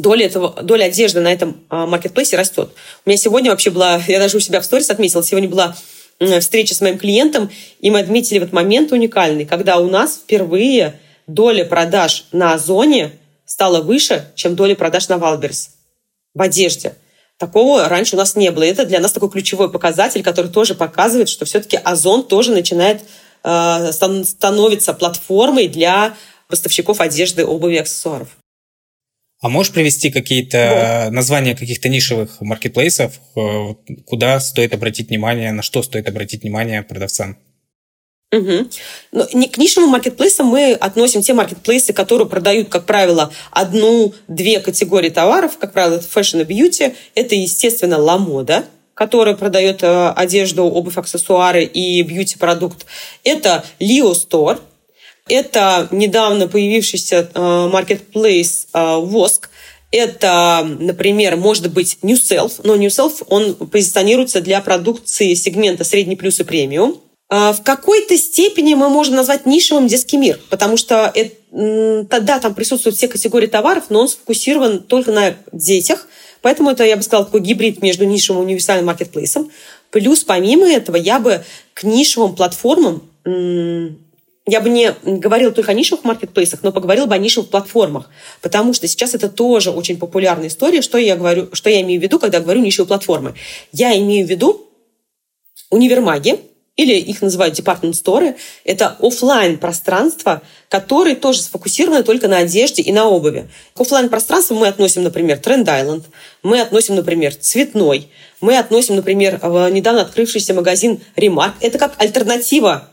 доля, 0.00 0.26
этого, 0.26 0.62
доля 0.62 0.84
одежды 0.84 1.20
на 1.20 1.32
этом 1.32 1.62
а, 1.68 1.86
маркетплейсе 1.86 2.36
растет. 2.36 2.70
У 3.04 3.08
меня 3.08 3.16
сегодня 3.16 3.50
вообще 3.50 3.70
была, 3.70 4.00
я 4.08 4.18
даже 4.18 4.36
у 4.36 4.40
себя 4.40 4.60
в 4.60 4.64
сторис 4.64 4.90
отметила, 4.90 5.22
сегодня 5.22 5.48
была 5.48 5.76
встреча 6.40 6.74
с 6.74 6.80
моим 6.80 6.98
клиентом, 6.98 7.50
и 7.80 7.90
мы 7.90 8.00
отметили 8.00 8.38
вот 8.38 8.52
момент 8.52 8.92
уникальный, 8.92 9.46
когда 9.46 9.78
у 9.78 9.88
нас 9.88 10.16
впервые 10.16 10.98
доля 11.26 11.64
продаж 11.64 12.26
на 12.32 12.54
Озоне 12.54 13.12
стала 13.44 13.80
выше, 13.80 14.30
чем 14.34 14.56
доля 14.56 14.74
продаж 14.74 15.08
на 15.08 15.18
Wildberries 15.18 15.70
в 16.34 16.42
одежде. 16.42 16.94
Такого 17.38 17.88
раньше 17.88 18.16
у 18.16 18.18
нас 18.18 18.34
не 18.34 18.50
было. 18.50 18.64
Это 18.64 18.84
для 18.84 18.98
нас 18.98 19.12
такой 19.12 19.30
ключевой 19.30 19.70
показатель, 19.70 20.22
который 20.24 20.50
тоже 20.50 20.74
показывает, 20.74 21.28
что 21.28 21.44
все-таки 21.44 21.76
Озон 21.76 22.24
тоже 22.26 22.50
начинает 22.50 23.02
э, 23.44 23.92
становиться 23.92 24.92
платформой 24.92 25.68
для 25.68 26.16
поставщиков 26.48 27.00
одежды, 27.00 27.44
обуви 27.44 27.76
аксессуаров. 27.76 28.28
А 29.40 29.48
можешь 29.48 29.72
привести 29.72 30.10
какие-то 30.10 31.06
да. 31.06 31.10
названия 31.12 31.54
каких-то 31.54 31.88
нишевых 31.88 32.40
маркетплейсов, 32.40 33.20
э, 33.36 33.74
куда 34.04 34.40
стоит 34.40 34.74
обратить 34.74 35.10
внимание, 35.10 35.52
на 35.52 35.62
что 35.62 35.82
стоит 35.82 36.08
обратить 36.08 36.42
внимание 36.42 36.82
продавцам? 36.82 37.38
Угу. 38.32 38.68
Но 39.12 39.26
к 39.26 39.56
нишевым 39.56 39.90
маркетплейсам 39.90 40.46
мы 40.46 40.72
относим 40.74 41.22
те 41.22 41.32
маркетплейсы, 41.34 41.92
которые 41.92 42.28
продают, 42.28 42.68
как 42.68 42.84
правило, 42.84 43.32
одну-две 43.52 44.60
категории 44.60 45.08
товаров, 45.08 45.56
как 45.58 45.72
правило, 45.72 45.94
это 45.94 46.06
fashion 46.06 46.42
и 46.42 46.44
beauty. 46.44 46.94
Это, 47.14 47.34
естественно, 47.34 47.96
ламода, 47.96 48.66
которая 48.92 49.36
продает 49.36 49.82
э, 49.82 50.08
одежду, 50.10 50.64
обувь, 50.64 50.98
аксессуары 50.98 51.64
и 51.64 52.02
бьюти-продукт. 52.02 52.84
Это 53.22 53.64
Leo 53.78 54.12
Store, 54.12 54.58
это 55.28 55.88
недавно 55.90 56.48
появившийся 56.48 57.30
э, 57.34 57.70
э, 58.72 58.96
Воск. 58.96 59.50
Это, 59.90 60.66
например, 60.78 61.36
может 61.36 61.72
быть 61.72 61.98
New 62.02 62.16
Self, 62.16 62.60
но 62.62 62.76
New 62.76 62.88
Self, 62.88 63.24
он 63.28 63.54
позиционируется 63.54 64.40
для 64.40 64.60
продукции 64.60 65.32
сегмента 65.34 65.84
средний 65.84 66.16
плюс 66.16 66.40
и 66.40 66.44
премиум. 66.44 67.00
Э, 67.30 67.52
в 67.52 67.62
какой-то 67.62 68.16
степени 68.16 68.74
мы 68.74 68.88
можем 68.88 69.14
назвать 69.14 69.46
нишевым 69.46 69.86
детский 69.86 70.16
мир, 70.16 70.38
потому 70.50 70.76
что 70.76 71.10
это, 71.14 72.20
да, 72.20 72.38
там 72.38 72.54
присутствуют 72.54 72.96
все 72.96 73.08
категории 73.08 73.46
товаров, 73.46 73.84
но 73.88 74.00
он 74.00 74.08
сфокусирован 74.08 74.80
только 74.80 75.12
на 75.12 75.34
детях, 75.52 76.06
поэтому 76.42 76.70
это, 76.70 76.84
я 76.84 76.96
бы 76.96 77.02
сказала, 77.02 77.24
такой 77.24 77.40
гибрид 77.40 77.82
между 77.82 78.04
нишевым 78.04 78.42
и 78.42 78.46
универсальным 78.46 78.86
маркетплейсом. 78.86 79.50
Плюс, 79.90 80.24
помимо 80.24 80.68
этого, 80.68 80.96
я 80.96 81.18
бы 81.18 81.44
к 81.72 81.84
нишевым 81.84 82.34
платформам 82.34 83.02
я 84.48 84.60
бы 84.60 84.68
не 84.70 84.94
говорила 85.04 85.52
только 85.52 85.72
о 85.72 85.74
нишевых 85.74 86.04
маркетплейсах, 86.04 86.62
но 86.62 86.72
поговорила 86.72 87.06
бы 87.06 87.14
о 87.14 87.18
нишевых 87.18 87.50
платформах, 87.50 88.08
потому 88.40 88.72
что 88.72 88.88
сейчас 88.88 89.14
это 89.14 89.28
тоже 89.28 89.70
очень 89.70 89.98
популярная 89.98 90.48
история. 90.48 90.82
Что 90.82 90.98
я 90.98 91.16
говорю, 91.16 91.48
что 91.52 91.70
я 91.70 91.80
имею 91.82 92.00
в 92.00 92.02
виду, 92.02 92.18
когда 92.18 92.40
говорю 92.40 92.60
нишевые 92.60 92.88
платформы? 92.88 93.34
Я 93.72 93.96
имею 93.98 94.26
в 94.26 94.30
виду 94.30 94.68
универмаги, 95.70 96.40
или 96.76 96.94
их 96.94 97.22
называют 97.22 97.56
департмент-сторы, 97.56 98.36
это 98.62 98.96
офлайн 99.00 99.58
пространство, 99.58 100.42
которые 100.68 101.16
тоже 101.16 101.42
сфокусированы 101.42 102.04
только 102.04 102.28
на 102.28 102.38
одежде 102.38 102.82
и 102.82 102.92
на 102.92 103.08
обуви. 103.08 103.50
К 103.74 103.80
офлайн 103.80 104.08
пространству 104.08 104.54
мы 104.54 104.68
относим, 104.68 105.02
например, 105.02 105.38
Тренд 105.38 105.68
Айленд, 105.68 106.04
мы 106.44 106.60
относим, 106.60 106.94
например, 106.94 107.34
Цветной, 107.34 108.08
мы 108.40 108.56
относим, 108.56 108.94
например, 108.94 109.40
недавно 109.72 110.02
открывшийся 110.02 110.54
магазин 110.54 111.00
Ремарк. 111.16 111.54
Это 111.60 111.78
как 111.78 111.94
альтернатива 111.98 112.88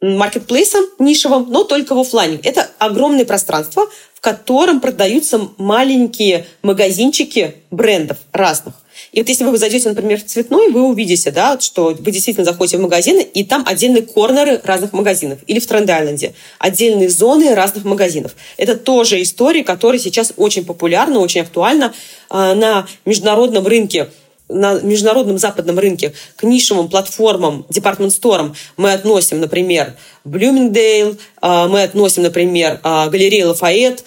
маркетплейсам 0.00 0.84
нишевым, 0.98 1.46
но 1.50 1.64
только 1.64 1.94
в 1.94 1.98
офлайне. 1.98 2.40
Это 2.42 2.70
огромное 2.78 3.24
пространство, 3.24 3.86
в 4.14 4.20
котором 4.20 4.80
продаются 4.80 5.48
маленькие 5.56 6.46
магазинчики 6.62 7.56
брендов 7.70 8.18
разных. 8.32 8.74
И 9.12 9.20
вот 9.20 9.28
если 9.28 9.44
вы 9.44 9.56
зайдете, 9.56 9.88
например, 9.88 10.20
в 10.20 10.26
цветной, 10.26 10.70
вы 10.70 10.82
увидите, 10.82 11.30
да, 11.30 11.58
что 11.58 11.96
вы 11.98 12.10
действительно 12.10 12.44
заходите 12.44 12.76
в 12.76 12.80
магазины, 12.80 13.20
и 13.22 13.44
там 13.44 13.64
отдельные 13.66 14.02
корнеры 14.02 14.60
разных 14.62 14.92
магазинов. 14.92 15.38
Или 15.46 15.58
в 15.58 15.66
Тренд-Айленде 15.66 16.34
отдельные 16.58 17.08
зоны 17.08 17.54
разных 17.54 17.84
магазинов. 17.84 18.36
Это 18.56 18.76
тоже 18.76 19.22
история, 19.22 19.64
которая 19.64 19.98
сейчас 19.98 20.32
очень 20.36 20.64
популярна, 20.64 21.18
очень 21.18 21.40
актуальна 21.40 21.92
а, 22.28 22.54
на 22.54 22.86
международном 23.04 23.66
рынке 23.66 24.08
на 24.50 24.80
международном 24.80 25.38
западном 25.38 25.78
рынке 25.78 26.12
к 26.36 26.42
нишевым 26.42 26.88
платформам, 26.88 27.66
департмент-сторам 27.68 28.54
мы 28.76 28.92
относим, 28.92 29.40
например, 29.40 29.96
Блюмингдейл, 30.24 31.16
а, 31.40 31.68
мы 31.68 31.82
относим, 31.82 32.24
например, 32.24 32.80
а, 32.82 33.08
галерею 33.08 33.48
Лафайет, 33.48 34.04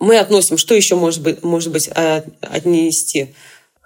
мы 0.00 0.18
относим, 0.18 0.58
что 0.58 0.74
еще 0.74 0.96
может 0.96 1.22
быть, 1.22 1.44
может 1.44 1.70
быть 1.70 1.88
отнести? 1.88 3.34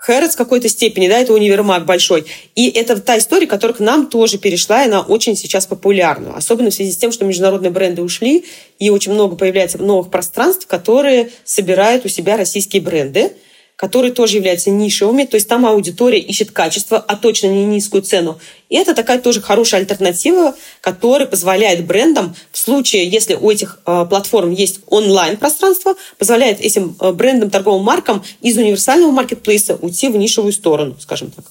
Хэрротс 0.07 0.35
в 0.35 0.39
какой-то 0.39 0.69
степени, 0.69 1.09
да, 1.09 1.19
это 1.19 1.33
универмаг 1.35 1.85
большой. 1.85 2.27
И 2.55 2.71
это 2.71 3.01
та 3.01 3.19
история, 3.19 3.49
которая 3.49 3.77
к 3.77 3.81
нам 3.81 4.07
тоже 4.07 4.39
перешла, 4.39 4.83
и 4.83 4.87
она 4.87 5.01
очень 5.01 5.37
сейчас 5.37 5.67
популярна. 5.67 6.37
Особенно 6.37 6.71
в 6.71 6.75
связи 6.75 6.93
с 6.93 6.97
тем, 6.97 7.11
что 7.11 7.25
международные 7.25 7.73
бренды 7.73 8.03
ушли, 8.03 8.45
и 8.79 8.89
очень 8.89 9.13
много 9.13 9.35
появляется 9.35 9.79
новых 9.79 10.11
пространств, 10.11 10.69
которые 10.69 11.31
собирают 11.45 12.05
у 12.05 12.09
себя 12.09 12.37
российские 12.37 12.83
бренды 12.83 13.33
которые 13.77 14.13
тоже 14.13 14.39
являются 14.39 14.71
нишевыми, 14.71 15.25
то 15.25 15.37
есть 15.37 15.49
там 15.49 15.67
аудитория 15.67 16.19
ищет 16.19 16.51
качество, 16.51 16.99
а 16.99 17.17
точно 17.17 17.49
не 17.49 17.65
низкую 17.65 18.03
цену. 18.03 18.39
И 18.71 18.77
это 18.77 18.95
такая 18.95 19.21
тоже 19.21 19.43
хорошая 19.43 19.83
альтернатива, 19.83 20.57
которая 20.81 21.29
позволяет 21.29 21.85
брендам 21.85 22.35
в 22.51 22.59
случае, 22.59 23.09
если 23.09 23.35
у 23.35 23.51
этих 23.51 23.81
э, 23.87 24.07
платформ 24.09 24.51
есть 24.51 24.81
онлайн-пространство, 24.87 25.95
позволяет 26.19 26.61
этим 26.61 26.97
э, 26.99 27.13
брендам, 27.13 27.51
торговым 27.51 27.85
маркам 27.85 28.25
из 28.41 28.57
универсального 28.57 29.11
маркетплейса 29.11 29.77
уйти 29.77 30.09
в 30.09 30.17
нишевую 30.17 30.53
сторону, 30.53 30.97
скажем 30.99 31.31
так. 31.31 31.45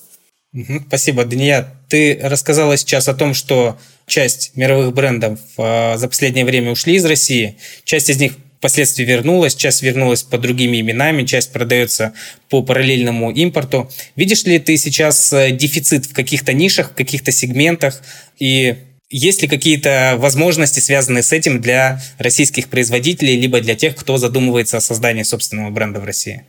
Спасибо, 0.87 1.25
Дания. 1.25 1.75
Ты 1.89 2.17
рассказала 2.23 2.77
сейчас 2.77 3.07
о 3.07 3.13
том, 3.13 3.33
что 3.33 3.77
часть 4.07 4.55
мировых 4.55 4.93
брендов 4.93 5.39
э, 5.57 5.97
за 5.97 6.07
последнее 6.07 6.45
время 6.45 6.71
ушли 6.71 6.95
из 6.95 7.05
России, 7.05 7.57
часть 7.83 8.09
из 8.09 8.19
них 8.19 8.33
впоследствии 8.65 9.03
вернулась, 9.03 9.53
часть 9.53 9.83
вернулась 9.83 10.23
под 10.23 10.41
другими 10.41 10.81
именами, 10.81 11.23
часть 11.23 11.53
продается 11.53 12.13
по 12.49 12.63
параллельному 12.63 13.29
импорту. 13.29 13.91
Видишь 14.15 14.43
ли 14.45 14.57
ты 14.57 14.75
сейчас 14.77 15.31
э, 15.33 15.51
дефицит 15.51 16.07
в 16.07 16.13
каких-то 16.15 16.51
нишах, 16.51 16.89
в 16.89 16.95
каких-то 16.95 17.31
сегментах? 17.31 18.01
И 18.39 18.75
есть 19.11 19.43
ли 19.43 19.47
какие-то 19.47 20.15
возможности, 20.17 20.79
связанные 20.79 21.21
с 21.21 21.31
этим 21.31 21.61
для 21.61 22.01
российских 22.17 22.69
производителей, 22.69 23.39
либо 23.39 23.61
для 23.61 23.75
тех, 23.75 23.95
кто 23.95 24.17
задумывается 24.17 24.77
о 24.77 24.81
создании 24.81 25.21
собственного 25.21 25.69
бренда 25.69 25.99
в 25.99 26.05
России? 26.05 26.43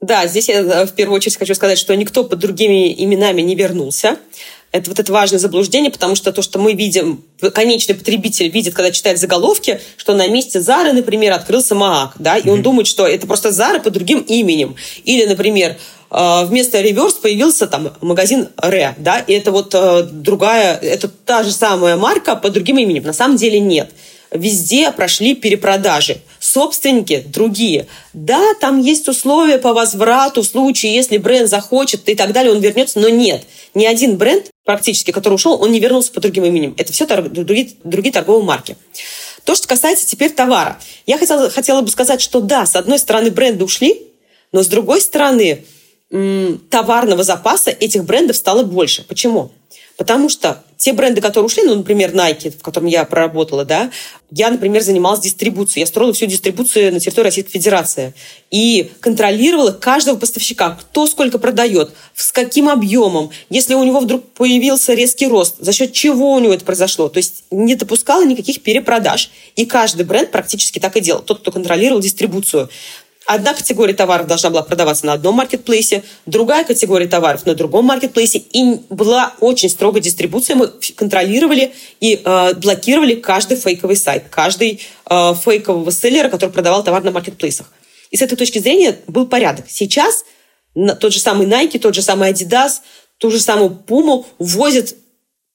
Да, 0.00 0.26
здесь 0.26 0.48
я 0.48 0.60
э, 0.60 0.86
в 0.86 0.94
первую 0.94 1.16
очередь 1.16 1.36
хочу 1.36 1.54
сказать, 1.54 1.76
что 1.76 1.94
никто 1.94 2.24
под 2.24 2.38
другими 2.38 2.94
именами 3.04 3.42
не 3.42 3.54
вернулся. 3.54 4.16
Это 4.72 4.88
вот 4.88 4.98
это 4.98 5.12
важное 5.12 5.38
заблуждение, 5.38 5.90
потому 5.90 6.14
что 6.14 6.32
то, 6.32 6.40
что 6.40 6.58
мы 6.58 6.72
видим, 6.72 7.22
конечный 7.54 7.94
потребитель 7.94 8.48
видит, 8.48 8.72
когда 8.72 8.90
читает 8.90 9.18
заголовки, 9.18 9.80
что 9.98 10.14
на 10.14 10.26
месте 10.28 10.60
Зары, 10.60 10.94
например, 10.94 11.32
открылся 11.32 11.74
МААК, 11.74 12.14
да, 12.18 12.38
и 12.38 12.42
mm-hmm. 12.42 12.50
он 12.50 12.62
думает, 12.62 12.86
что 12.86 13.06
это 13.06 13.26
просто 13.26 13.52
Зара 13.52 13.80
под 13.80 13.92
другим 13.92 14.20
именем. 14.20 14.76
Или, 15.04 15.26
например, 15.26 15.76
э, 16.10 16.44
вместо 16.46 16.80
реверс 16.80 17.14
появился 17.14 17.66
там 17.66 17.92
магазин 18.00 18.48
Ре, 18.56 18.94
да, 18.96 19.18
и 19.18 19.34
это 19.34 19.52
вот 19.52 19.74
э, 19.74 20.04
другая, 20.10 20.78
это 20.78 21.08
та 21.08 21.42
же 21.42 21.52
самая 21.52 21.96
марка 21.98 22.34
под 22.34 22.54
другим 22.54 22.78
именем. 22.78 23.04
На 23.04 23.12
самом 23.12 23.36
деле 23.36 23.60
нет 23.60 23.90
везде 24.32 24.90
прошли 24.92 25.34
перепродажи. 25.34 26.18
Собственники 26.40 27.24
другие. 27.26 27.86
Да, 28.12 28.54
там 28.60 28.80
есть 28.80 29.08
условия 29.08 29.58
по 29.58 29.72
возврату 29.72 30.42
в 30.42 30.46
случае, 30.46 30.94
если 30.94 31.18
бренд 31.18 31.48
захочет 31.48 32.08
и 32.08 32.14
так 32.14 32.32
далее, 32.32 32.52
он 32.52 32.60
вернется, 32.60 32.98
но 32.98 33.08
нет. 33.08 33.44
Ни 33.74 33.84
один 33.84 34.16
бренд 34.16 34.50
практически, 34.64 35.10
который 35.10 35.34
ушел, 35.34 35.60
он 35.60 35.72
не 35.72 35.80
вернулся 35.80 36.12
по 36.12 36.20
другим 36.20 36.44
именем. 36.44 36.74
Это 36.76 36.92
все 36.92 37.06
торг, 37.06 37.28
другие, 37.28 37.72
другие 37.84 38.12
торговые 38.12 38.44
марки. 38.44 38.76
То, 39.44 39.54
что 39.54 39.66
касается 39.66 40.06
теперь 40.06 40.30
товара. 40.30 40.78
Я 41.06 41.18
хотела, 41.18 41.50
хотела 41.50 41.80
бы 41.82 41.90
сказать, 41.90 42.20
что 42.20 42.40
да, 42.40 42.64
с 42.64 42.76
одной 42.76 42.98
стороны 42.98 43.30
бренды 43.30 43.64
ушли, 43.64 44.06
но 44.52 44.62
с 44.62 44.68
другой 44.68 45.00
стороны 45.00 45.64
товарного 46.68 47.24
запаса 47.24 47.70
этих 47.70 48.04
брендов 48.04 48.36
стало 48.36 48.62
больше. 48.62 49.02
Почему? 49.04 49.50
Потому 50.02 50.28
что 50.28 50.64
те 50.78 50.92
бренды, 50.94 51.20
которые 51.20 51.46
ушли, 51.46 51.62
ну, 51.62 51.76
например, 51.76 52.12
Nike, 52.12 52.50
в 52.50 52.60
котором 52.60 52.88
я 52.88 53.04
проработала, 53.04 53.64
да, 53.64 53.92
я, 54.32 54.50
например, 54.50 54.82
занималась 54.82 55.20
дистрибуцией. 55.20 55.82
Я 55.82 55.86
строила 55.86 56.12
всю 56.12 56.26
дистрибуцию 56.26 56.92
на 56.92 56.98
территории 56.98 57.26
Российской 57.26 57.52
Федерации. 57.52 58.14
И 58.50 58.90
контролировала 58.98 59.70
каждого 59.70 60.16
поставщика, 60.16 60.70
кто 60.70 61.06
сколько 61.06 61.38
продает, 61.38 61.92
с 62.16 62.32
каким 62.32 62.68
объемом. 62.68 63.30
Если 63.48 63.74
у 63.74 63.84
него 63.84 64.00
вдруг 64.00 64.24
появился 64.30 64.92
резкий 64.94 65.28
рост, 65.28 65.54
за 65.60 65.72
счет 65.72 65.92
чего 65.92 66.32
у 66.32 66.40
него 66.40 66.52
это 66.52 66.64
произошло. 66.64 67.08
То 67.08 67.18
есть 67.18 67.44
не 67.52 67.76
допускала 67.76 68.24
никаких 68.24 68.60
перепродаж. 68.60 69.30
И 69.54 69.66
каждый 69.66 70.04
бренд 70.04 70.32
практически 70.32 70.80
так 70.80 70.96
и 70.96 71.00
делал. 71.00 71.22
Тот, 71.22 71.42
кто 71.42 71.52
контролировал 71.52 72.00
дистрибуцию. 72.00 72.68
Одна 73.26 73.54
категория 73.54 73.94
товаров 73.94 74.26
должна 74.26 74.50
была 74.50 74.62
продаваться 74.62 75.06
на 75.06 75.12
одном 75.12 75.36
маркетплейсе, 75.36 76.02
другая 76.26 76.64
категория 76.64 77.06
товаров 77.06 77.46
на 77.46 77.54
другом 77.54 77.84
маркетплейсе. 77.84 78.38
И 78.38 78.80
была 78.90 79.34
очень 79.40 79.68
строгая 79.68 80.02
дистрибуция. 80.02 80.56
Мы 80.56 80.68
контролировали 80.96 81.72
и 82.00 82.20
э, 82.24 82.54
блокировали 82.54 83.14
каждый 83.14 83.56
фейковый 83.56 83.96
сайт, 83.96 84.24
каждый 84.30 84.80
э, 85.08 85.34
фейкового 85.34 85.92
селлера, 85.92 86.28
который 86.28 86.50
продавал 86.50 86.82
товар 86.82 87.04
на 87.04 87.12
маркетплейсах. 87.12 87.72
И 88.10 88.16
с 88.16 88.22
этой 88.22 88.36
точки 88.36 88.58
зрения 88.58 88.98
был 89.06 89.26
порядок. 89.26 89.66
Сейчас 89.68 90.24
тот 90.74 91.12
же 91.12 91.20
самый 91.20 91.46
Nike, 91.46 91.78
тот 91.78 91.94
же 91.94 92.02
самый 92.02 92.32
Adidas, 92.32 92.80
ту 93.18 93.30
же 93.30 93.38
самую 93.38 93.70
Puma 93.86 94.24
возят 94.38 94.94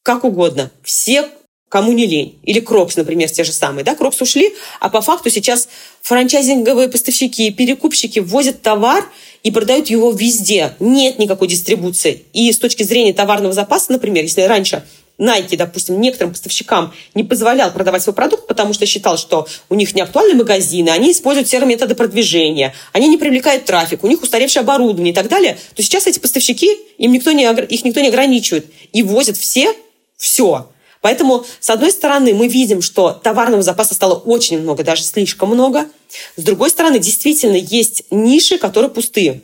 как 0.03 0.23
угодно. 0.23 0.71
Все 0.83 1.27
кому 1.69 1.91
не 1.91 2.05
лень. 2.05 2.39
Или 2.43 2.59
Crocs, 2.59 2.95
например, 2.95 3.29
те 3.29 3.43
же 3.43 3.51
самые. 3.51 3.83
Да? 3.83 3.95
Crocs 3.95 4.21
ушли, 4.21 4.53
а 4.79 4.89
по 4.89 5.01
факту 5.01 5.29
сейчас 5.29 5.67
франчайзинговые 6.01 6.87
поставщики 6.87 7.47
и 7.47 7.51
перекупщики 7.51 8.19
ввозят 8.19 8.61
товар 8.61 9.09
и 9.43 9.51
продают 9.51 9.87
его 9.87 10.11
везде. 10.11 10.75
Нет 10.79 11.19
никакой 11.19 11.47
дистрибуции. 11.47 12.23
И 12.33 12.51
с 12.51 12.57
точки 12.57 12.83
зрения 12.83 13.13
товарного 13.13 13.53
запаса, 13.53 13.91
например, 13.91 14.23
если 14.23 14.41
раньше 14.41 14.83
Nike, 15.17 15.57
допустим, 15.57 15.99
некоторым 15.99 16.33
поставщикам 16.33 16.93
не 17.15 17.23
позволял 17.23 17.71
продавать 17.71 18.03
свой 18.03 18.13
продукт, 18.13 18.47
потому 18.47 18.73
что 18.73 18.85
считал, 18.85 19.17
что 19.17 19.47
у 19.67 19.75
них 19.75 19.95
не 19.95 20.01
актуальны 20.01 20.35
магазины, 20.35 20.89
они 20.89 21.11
используют 21.11 21.49
серые 21.49 21.67
методы 21.67 21.95
продвижения, 21.95 22.75
они 22.93 23.07
не 23.07 23.17
привлекают 23.17 23.65
трафик, 23.65 24.03
у 24.03 24.07
них 24.07 24.21
устаревшее 24.21 24.61
оборудование 24.61 25.13
и 25.13 25.15
так 25.15 25.27
далее, 25.27 25.57
то 25.75 25.81
сейчас 25.81 26.05
эти 26.05 26.19
поставщики, 26.19 26.77
им 26.99 27.11
никто 27.11 27.31
не, 27.31 27.45
их 27.45 27.83
никто 27.83 27.99
не 27.99 28.09
ограничивает 28.09 28.67
и 28.93 29.01
возят 29.01 29.37
все 29.37 29.73
все. 30.17 30.69
Поэтому, 31.01 31.45
с 31.59 31.69
одной 31.69 31.91
стороны, 31.91 32.33
мы 32.33 32.47
видим, 32.47 32.81
что 32.81 33.11
товарного 33.11 33.63
запаса 33.63 33.93
стало 33.93 34.15
очень 34.15 34.59
много, 34.59 34.83
даже 34.83 35.03
слишком 35.03 35.49
много. 35.49 35.87
С 36.35 36.43
другой 36.43 36.69
стороны, 36.69 36.99
действительно 36.99 37.55
есть 37.55 38.03
ниши, 38.11 38.57
которые 38.57 38.89
пустые. 38.89 39.41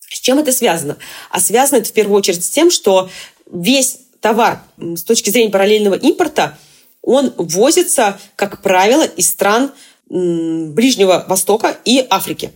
С 0.00 0.20
чем 0.20 0.38
это 0.38 0.52
связано? 0.52 0.98
А 1.30 1.40
связано 1.40 1.78
это 1.78 1.88
в 1.88 1.92
первую 1.92 2.18
очередь 2.18 2.44
с 2.44 2.50
тем, 2.50 2.70
что 2.70 3.08
весь 3.50 3.98
товар 4.20 4.62
с 4.78 5.02
точки 5.02 5.30
зрения 5.30 5.50
параллельного 5.50 5.94
импорта, 5.94 6.58
он 7.02 7.32
возится, 7.36 8.20
как 8.36 8.62
правило, 8.62 9.02
из 9.02 9.28
стран 9.28 9.72
Ближнего 10.08 11.24
Востока 11.28 11.76
и 11.84 12.06
Африки. 12.08 12.52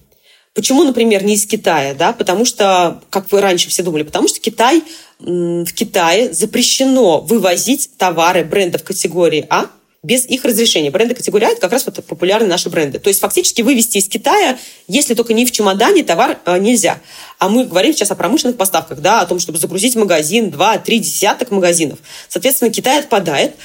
Почему, 0.56 0.84
например, 0.84 1.22
не 1.22 1.34
из 1.34 1.44
Китая? 1.44 1.92
Да? 1.92 2.14
Потому 2.14 2.46
что, 2.46 3.02
как 3.10 3.30
вы 3.30 3.42
раньше 3.42 3.68
все 3.68 3.82
думали, 3.82 4.04
потому 4.04 4.26
что 4.26 4.40
Китай 4.40 4.82
в 5.18 5.70
Китае 5.74 6.32
запрещено 6.32 7.20
вывозить 7.20 7.90
товары 7.98 8.42
брендов 8.42 8.82
категории 8.82 9.46
А 9.50 9.66
без 10.02 10.24
их 10.24 10.44
разрешения. 10.44 10.90
Бренды 10.90 11.14
категории 11.14 11.46
А– 11.46 11.48
это 11.50 11.60
как 11.60 11.72
раз 11.72 11.84
вот 11.84 12.02
популярные 12.06 12.48
наши 12.48 12.70
бренды. 12.70 12.98
То 12.98 13.08
есть 13.08 13.20
фактически 13.20 13.60
вывести 13.60 13.98
из 13.98 14.08
Китая, 14.08 14.56
если 14.88 15.14
только 15.14 15.34
не 15.34 15.44
в 15.44 15.50
чемодане, 15.50 16.04
товар 16.04 16.38
э, 16.46 16.58
нельзя. 16.58 17.00
А 17.38 17.48
мы 17.48 17.64
говорим 17.64 17.92
сейчас 17.92 18.10
о 18.12 18.14
промышленных 18.14 18.56
поставках, 18.56 19.00
да, 19.00 19.20
о 19.20 19.26
том, 19.26 19.40
чтобы 19.40 19.58
загрузить 19.58 19.94
магазин, 19.96 20.50
два, 20.50 20.78
три 20.78 21.00
десяток 21.00 21.50
магазинов. 21.50 21.98
Соответственно, 22.28 22.70
Китай 22.70 23.00
отпадает. 23.00 23.56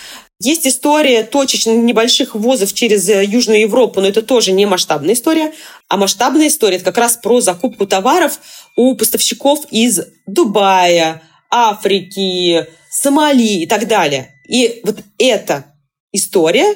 Есть 0.43 0.65
история 0.65 1.23
точечно 1.23 1.69
небольших 1.69 2.34
ввозов 2.34 2.73
через 2.73 3.08
э, 3.10 3.23
Южную 3.23 3.62
Европу, 3.62 4.01
но 4.01 4.08
это 4.08 4.23
тоже 4.23 4.54
не 4.54 4.65
масштабная 4.65 5.13
история. 5.13 5.54
А 5.88 5.97
масштабная 5.97 6.47
история– 6.47 6.75
это 6.77 6.86
как 6.86 6.97
раз 6.97 7.15
про 7.17 7.41
закупку 7.41 7.86
товаров 7.86 8.39
у 8.75 8.95
поставщиков 8.95 9.67
из 9.69 10.01
Дубая, 10.25 11.21
Африки, 11.51 12.65
Сомали 12.89 13.62
и 13.62 13.67
так 13.67 13.88
далее. 13.88 14.41
И 14.49 14.82
вот 14.84 15.04
эта 15.19 15.65
история 16.12 16.75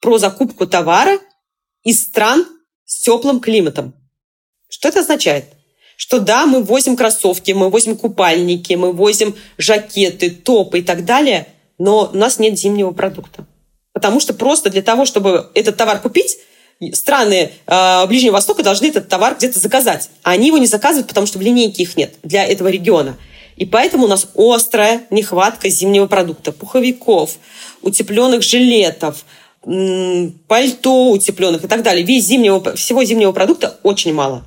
про 0.00 0.18
закупку 0.18 0.68
товара 0.68 1.18
из 1.82 2.04
стран 2.04 2.46
с 2.84 3.02
теплым 3.02 3.40
климатом. 3.40 3.94
Что 4.68 4.88
это 4.88 5.00
означает? 5.00 5.46
Что 5.96 6.20
да, 6.20 6.46
мы 6.46 6.62
возим 6.62 6.96
кроссовки, 6.96 7.50
мы 7.50 7.68
возим 7.68 7.96
купальники, 7.96 8.74
мы 8.74 8.92
возим 8.92 9.34
жакеты, 9.58 10.30
топы 10.30 10.78
и 10.78 10.82
так 10.82 11.04
далее, 11.04 11.48
но 11.78 12.10
у 12.12 12.16
нас 12.16 12.38
нет 12.38 12.58
зимнего 12.58 12.92
продукта. 12.92 13.46
Потому 13.92 14.20
что 14.20 14.34
просто 14.34 14.70
для 14.70 14.82
того, 14.82 15.04
чтобы 15.04 15.50
этот 15.54 15.76
товар 15.76 16.00
купить, 16.00 16.38
страны 16.92 17.52
э, 17.66 18.06
Ближнего 18.06 18.34
Востока 18.34 18.62
должны 18.62 18.86
этот 18.86 19.08
товар 19.08 19.36
где-то 19.36 19.58
заказать. 19.60 20.10
А 20.22 20.32
они 20.32 20.48
его 20.48 20.58
не 20.58 20.66
заказывают, 20.66 21.08
потому 21.08 21.26
что 21.26 21.38
в 21.38 21.42
линейке 21.42 21.82
их 21.82 21.96
нет 21.96 22.14
для 22.22 22.44
этого 22.44 22.68
региона. 22.68 23.16
И 23.56 23.66
поэтому 23.66 24.06
у 24.06 24.08
нас 24.08 24.26
острая 24.34 25.02
нехватка 25.10 25.68
зимнего 25.68 26.06
продукта. 26.06 26.52
Пуховиков, 26.52 27.36
утепленных 27.82 28.42
жилетов, 28.42 29.24
пальто 29.60 31.10
утепленных 31.10 31.64
и 31.64 31.68
так 31.68 31.82
далее. 31.82 32.04
Весь 32.04 32.24
зимнего, 32.24 32.74
всего 32.74 33.04
зимнего 33.04 33.32
продукта 33.32 33.78
очень 33.82 34.14
мало. 34.14 34.44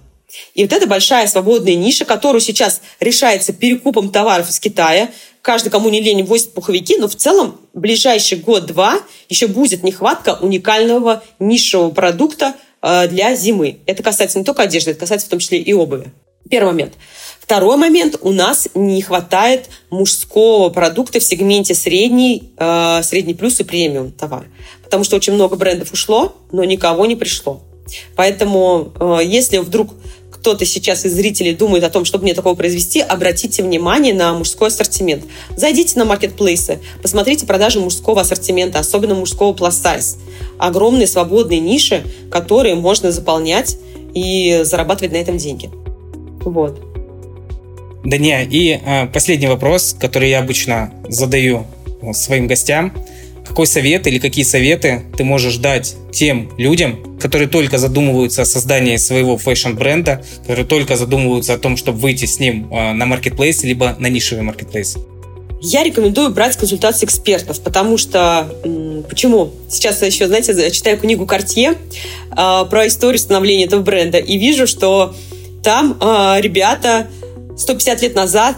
И 0.53 0.63
вот 0.63 0.73
это 0.73 0.87
большая 0.87 1.27
свободная 1.27 1.75
ниша, 1.75 2.05
которую 2.05 2.41
сейчас 2.41 2.81
решается 2.99 3.53
перекупом 3.53 4.09
товаров 4.09 4.49
из 4.49 4.59
Китая. 4.59 5.09
Каждый, 5.41 5.69
кому 5.69 5.89
не 5.89 6.01
лень, 6.01 6.23
возит 6.23 6.53
пуховики, 6.53 6.97
но 6.97 7.07
в 7.07 7.15
целом 7.15 7.59
ближайший 7.73 8.39
год-два 8.39 8.99
еще 9.29 9.47
будет 9.47 9.83
нехватка 9.83 10.37
уникального 10.41 11.23
нишевого 11.39 11.91
продукта 11.91 12.55
э, 12.81 13.07
для 13.07 13.35
зимы. 13.35 13.79
Это 13.85 14.01
касается 14.01 14.39
не 14.39 14.45
только 14.45 14.63
одежды, 14.63 14.91
это 14.91 15.01
касается 15.01 15.27
в 15.27 15.29
том 15.29 15.39
числе 15.39 15.59
и 15.59 15.73
обуви. 15.73 16.11
Первый 16.49 16.71
момент. 16.71 16.93
Второй 17.39 17.77
момент. 17.77 18.17
У 18.21 18.31
нас 18.31 18.67
не 18.73 19.01
хватает 19.01 19.69
мужского 19.89 20.69
продукта 20.69 21.19
в 21.19 21.23
сегменте 21.23 21.75
средний, 21.75 22.51
э, 22.57 23.01
средний 23.03 23.35
плюс 23.35 23.59
и 23.59 23.63
премиум 23.63 24.11
товар. 24.11 24.47
Потому 24.83 25.03
что 25.03 25.15
очень 25.15 25.33
много 25.33 25.55
брендов 25.55 25.91
ушло, 25.91 26.35
но 26.51 26.63
никого 26.63 27.05
не 27.05 27.15
пришло. 27.15 27.61
Поэтому, 28.15 28.93
э, 28.99 29.19
если 29.23 29.57
вдруг 29.57 29.93
кто-то 30.45 30.63
сейчас 30.63 31.05
из 31.05 31.13
зрителей 31.15 31.55
думает 31.55 31.83
о 31.83 31.89
том, 31.89 32.05
чтобы 32.05 32.25
мне 32.25 32.35
такого 32.35 32.53
произвести, 32.53 33.01
обратите 33.01 33.63
внимание 33.63 34.13
на 34.13 34.31
мужской 34.35 34.67
ассортимент. 34.67 35.23
Зайдите 35.55 35.97
на 35.97 36.05
маркетплейсы, 36.05 36.77
посмотрите 37.01 37.47
продажи 37.47 37.79
мужского 37.79 38.21
ассортимента, 38.21 38.77
особенно 38.77 39.15
мужского 39.15 39.55
size. 39.55 40.17
Огромные 40.59 41.07
свободные 41.07 41.59
ниши, 41.59 42.03
которые 42.29 42.75
можно 42.75 43.11
заполнять 43.11 43.75
и 44.13 44.59
зарабатывать 44.61 45.13
на 45.13 45.17
этом 45.17 45.39
деньги. 45.39 45.71
Вот. 46.41 46.79
Да 48.03 48.19
не, 48.19 48.45
и 48.45 48.79
э, 48.85 49.07
последний 49.07 49.47
вопрос, 49.47 49.95
который 49.99 50.29
я 50.29 50.37
обычно 50.37 50.93
задаю 51.09 51.65
своим 52.13 52.45
гостям– 52.45 52.93
какой 53.45 53.67
совет 53.67 54.07
или 54.07 54.19
какие 54.19 54.43
советы 54.43 55.03
ты 55.17 55.23
можешь 55.23 55.57
дать 55.57 55.95
тем 56.11 56.51
людям, 56.57 57.17
которые 57.19 57.47
только 57.47 57.77
задумываются 57.77 58.41
о 58.41 58.45
создании 58.45 58.97
своего 58.97 59.37
fashion-бренда, 59.37 60.23
которые 60.41 60.65
только 60.65 60.95
задумываются 60.95 61.53
о 61.53 61.57
том, 61.57 61.77
чтобы 61.77 61.99
выйти 61.99 62.25
с 62.25 62.39
ним 62.39 62.67
а, 62.71 62.93
на 62.93 63.05
маркетплейс, 63.05 63.63
либо 63.63 63.95
на 63.99 64.07
нишевый 64.07 64.43
маркетплейс? 64.43 64.97
Я 65.61 65.83
рекомендую 65.83 66.29
брать 66.29 66.57
консультации 66.57 67.05
экспертов, 67.05 67.59
потому 67.61 67.97
что... 67.97 68.47
Почему? 69.09 69.51
Сейчас 69.69 70.01
я 70.01 70.07
еще, 70.07 70.27
знаете, 70.27 70.69
читаю 70.69 70.97
книгу 70.97 71.25
Картье 71.25 71.75
про 72.29 72.87
историю 72.87 73.17
становления 73.17 73.65
этого 73.65 73.81
бренда 73.81 74.19
и 74.19 74.37
вижу, 74.37 74.67
что 74.67 75.15
там 75.63 75.97
э, 75.99 76.41
ребята 76.41 77.07
150 77.57 78.01
лет 78.03 78.15
назад 78.15 78.57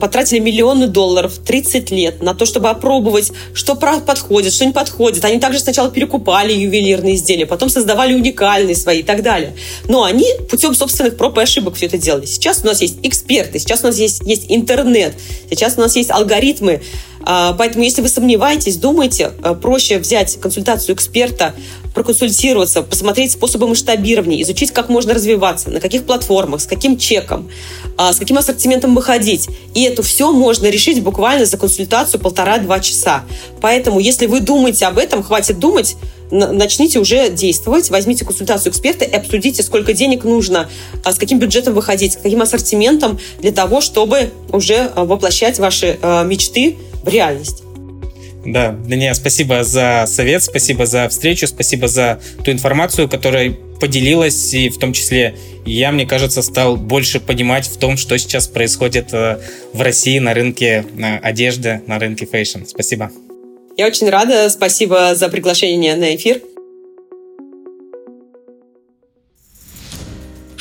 потратили 0.00 0.38
миллионы 0.38 0.86
долларов, 0.86 1.38
30 1.44 1.90
лет 1.90 2.22
на 2.22 2.34
то, 2.34 2.46
чтобы 2.46 2.70
опробовать, 2.70 3.32
что 3.52 3.74
подходит, 3.74 4.52
что 4.52 4.64
не 4.64 4.72
подходит. 4.72 5.24
Они 5.24 5.38
также 5.38 5.58
сначала 5.58 5.90
перекупали 5.90 6.52
ювелирные 6.52 7.16
изделия, 7.16 7.46
потом 7.46 7.68
создавали 7.68 8.14
уникальные 8.14 8.76
свои 8.76 9.00
и 9.00 9.02
так 9.02 9.22
далее. 9.22 9.54
Но 9.88 10.04
они 10.04 10.26
путем 10.50 10.74
собственных 10.74 11.16
проб 11.16 11.36
и 11.38 11.42
ошибок 11.42 11.74
все 11.74 11.86
это 11.86 11.98
делали. 11.98 12.24
Сейчас 12.24 12.62
у 12.62 12.66
нас 12.66 12.80
есть 12.80 12.98
эксперты, 13.02 13.58
сейчас 13.58 13.82
у 13.82 13.88
нас 13.88 13.98
есть, 13.98 14.22
есть 14.24 14.46
интернет, 14.48 15.14
сейчас 15.50 15.74
у 15.76 15.80
нас 15.80 15.94
есть 15.96 16.10
алгоритмы, 16.10 16.80
Поэтому, 17.24 17.84
если 17.84 18.02
вы 18.02 18.08
сомневаетесь, 18.08 18.76
думайте, 18.76 19.32
э, 19.42 19.54
проще 19.54 19.98
взять 19.98 20.38
консультацию 20.40 20.94
эксперта, 20.94 21.54
проконсультироваться, 21.94 22.82
посмотреть 22.82 23.32
способы 23.32 23.68
масштабирования, 23.68 24.42
изучить, 24.42 24.72
как 24.72 24.88
можно 24.88 25.14
развиваться, 25.14 25.70
на 25.70 25.80
каких 25.80 26.04
платформах, 26.04 26.60
с 26.60 26.66
каким 26.66 26.98
чеком, 26.98 27.48
а, 27.96 28.12
с 28.12 28.18
каким 28.18 28.36
ассортиментом 28.36 28.94
выходить. 28.94 29.48
И 29.74 29.82
это 29.84 30.02
все 30.02 30.32
можно 30.32 30.66
решить 30.66 31.02
буквально 31.02 31.46
за 31.46 31.56
консультацию 31.56 32.20
полтора-два 32.20 32.80
часа. 32.80 33.22
Поэтому, 33.60 34.00
если 34.00 34.26
вы 34.26 34.40
думаете 34.40 34.86
об 34.86 34.98
этом, 34.98 35.22
хватит 35.22 35.60
думать, 35.60 35.96
начните 36.30 36.98
уже 36.98 37.28
действовать, 37.28 37.90
возьмите 37.90 38.24
консультацию 38.24 38.72
эксперта 38.72 39.04
и 39.04 39.12
обсудите, 39.12 39.62
сколько 39.62 39.92
денег 39.92 40.24
нужно, 40.24 40.68
а 41.04 41.12
с 41.12 41.16
каким 41.16 41.38
бюджетом 41.38 41.74
выходить, 41.74 42.14
с 42.14 42.16
каким 42.16 42.42
ассортиментом 42.42 43.20
для 43.38 43.52
того, 43.52 43.80
чтобы 43.80 44.32
уже 44.50 44.90
воплощать 44.96 45.60
ваши 45.60 45.98
мечты 46.24 46.76
в 47.04 47.08
реальность. 47.08 47.62
Да, 48.44 48.72
Дания, 48.72 49.14
спасибо 49.14 49.64
за 49.64 50.04
совет, 50.06 50.42
спасибо 50.42 50.84
за 50.84 51.08
встречу, 51.08 51.46
спасибо 51.46 51.88
за 51.88 52.20
ту 52.44 52.50
информацию, 52.50 53.08
которой 53.08 53.58
поделилась, 53.80 54.52
и 54.52 54.68
в 54.68 54.78
том 54.78 54.92
числе 54.92 55.34
я, 55.64 55.92
мне 55.92 56.06
кажется, 56.06 56.42
стал 56.42 56.76
больше 56.76 57.20
понимать 57.20 57.66
в 57.66 57.78
том, 57.78 57.96
что 57.96 58.18
сейчас 58.18 58.46
происходит 58.46 59.12
э, 59.12 59.38
в 59.72 59.80
России 59.80 60.18
на 60.18 60.34
рынке 60.34 60.84
э, 60.96 61.18
одежды, 61.18 61.80
на 61.86 61.98
рынке 61.98 62.26
fashion. 62.26 62.64
Спасибо. 62.66 63.10
Я 63.76 63.86
очень 63.86 64.08
рада, 64.08 64.48
спасибо 64.50 65.14
за 65.14 65.28
приглашение 65.28 65.96
на 65.96 66.14
эфир. 66.14 66.40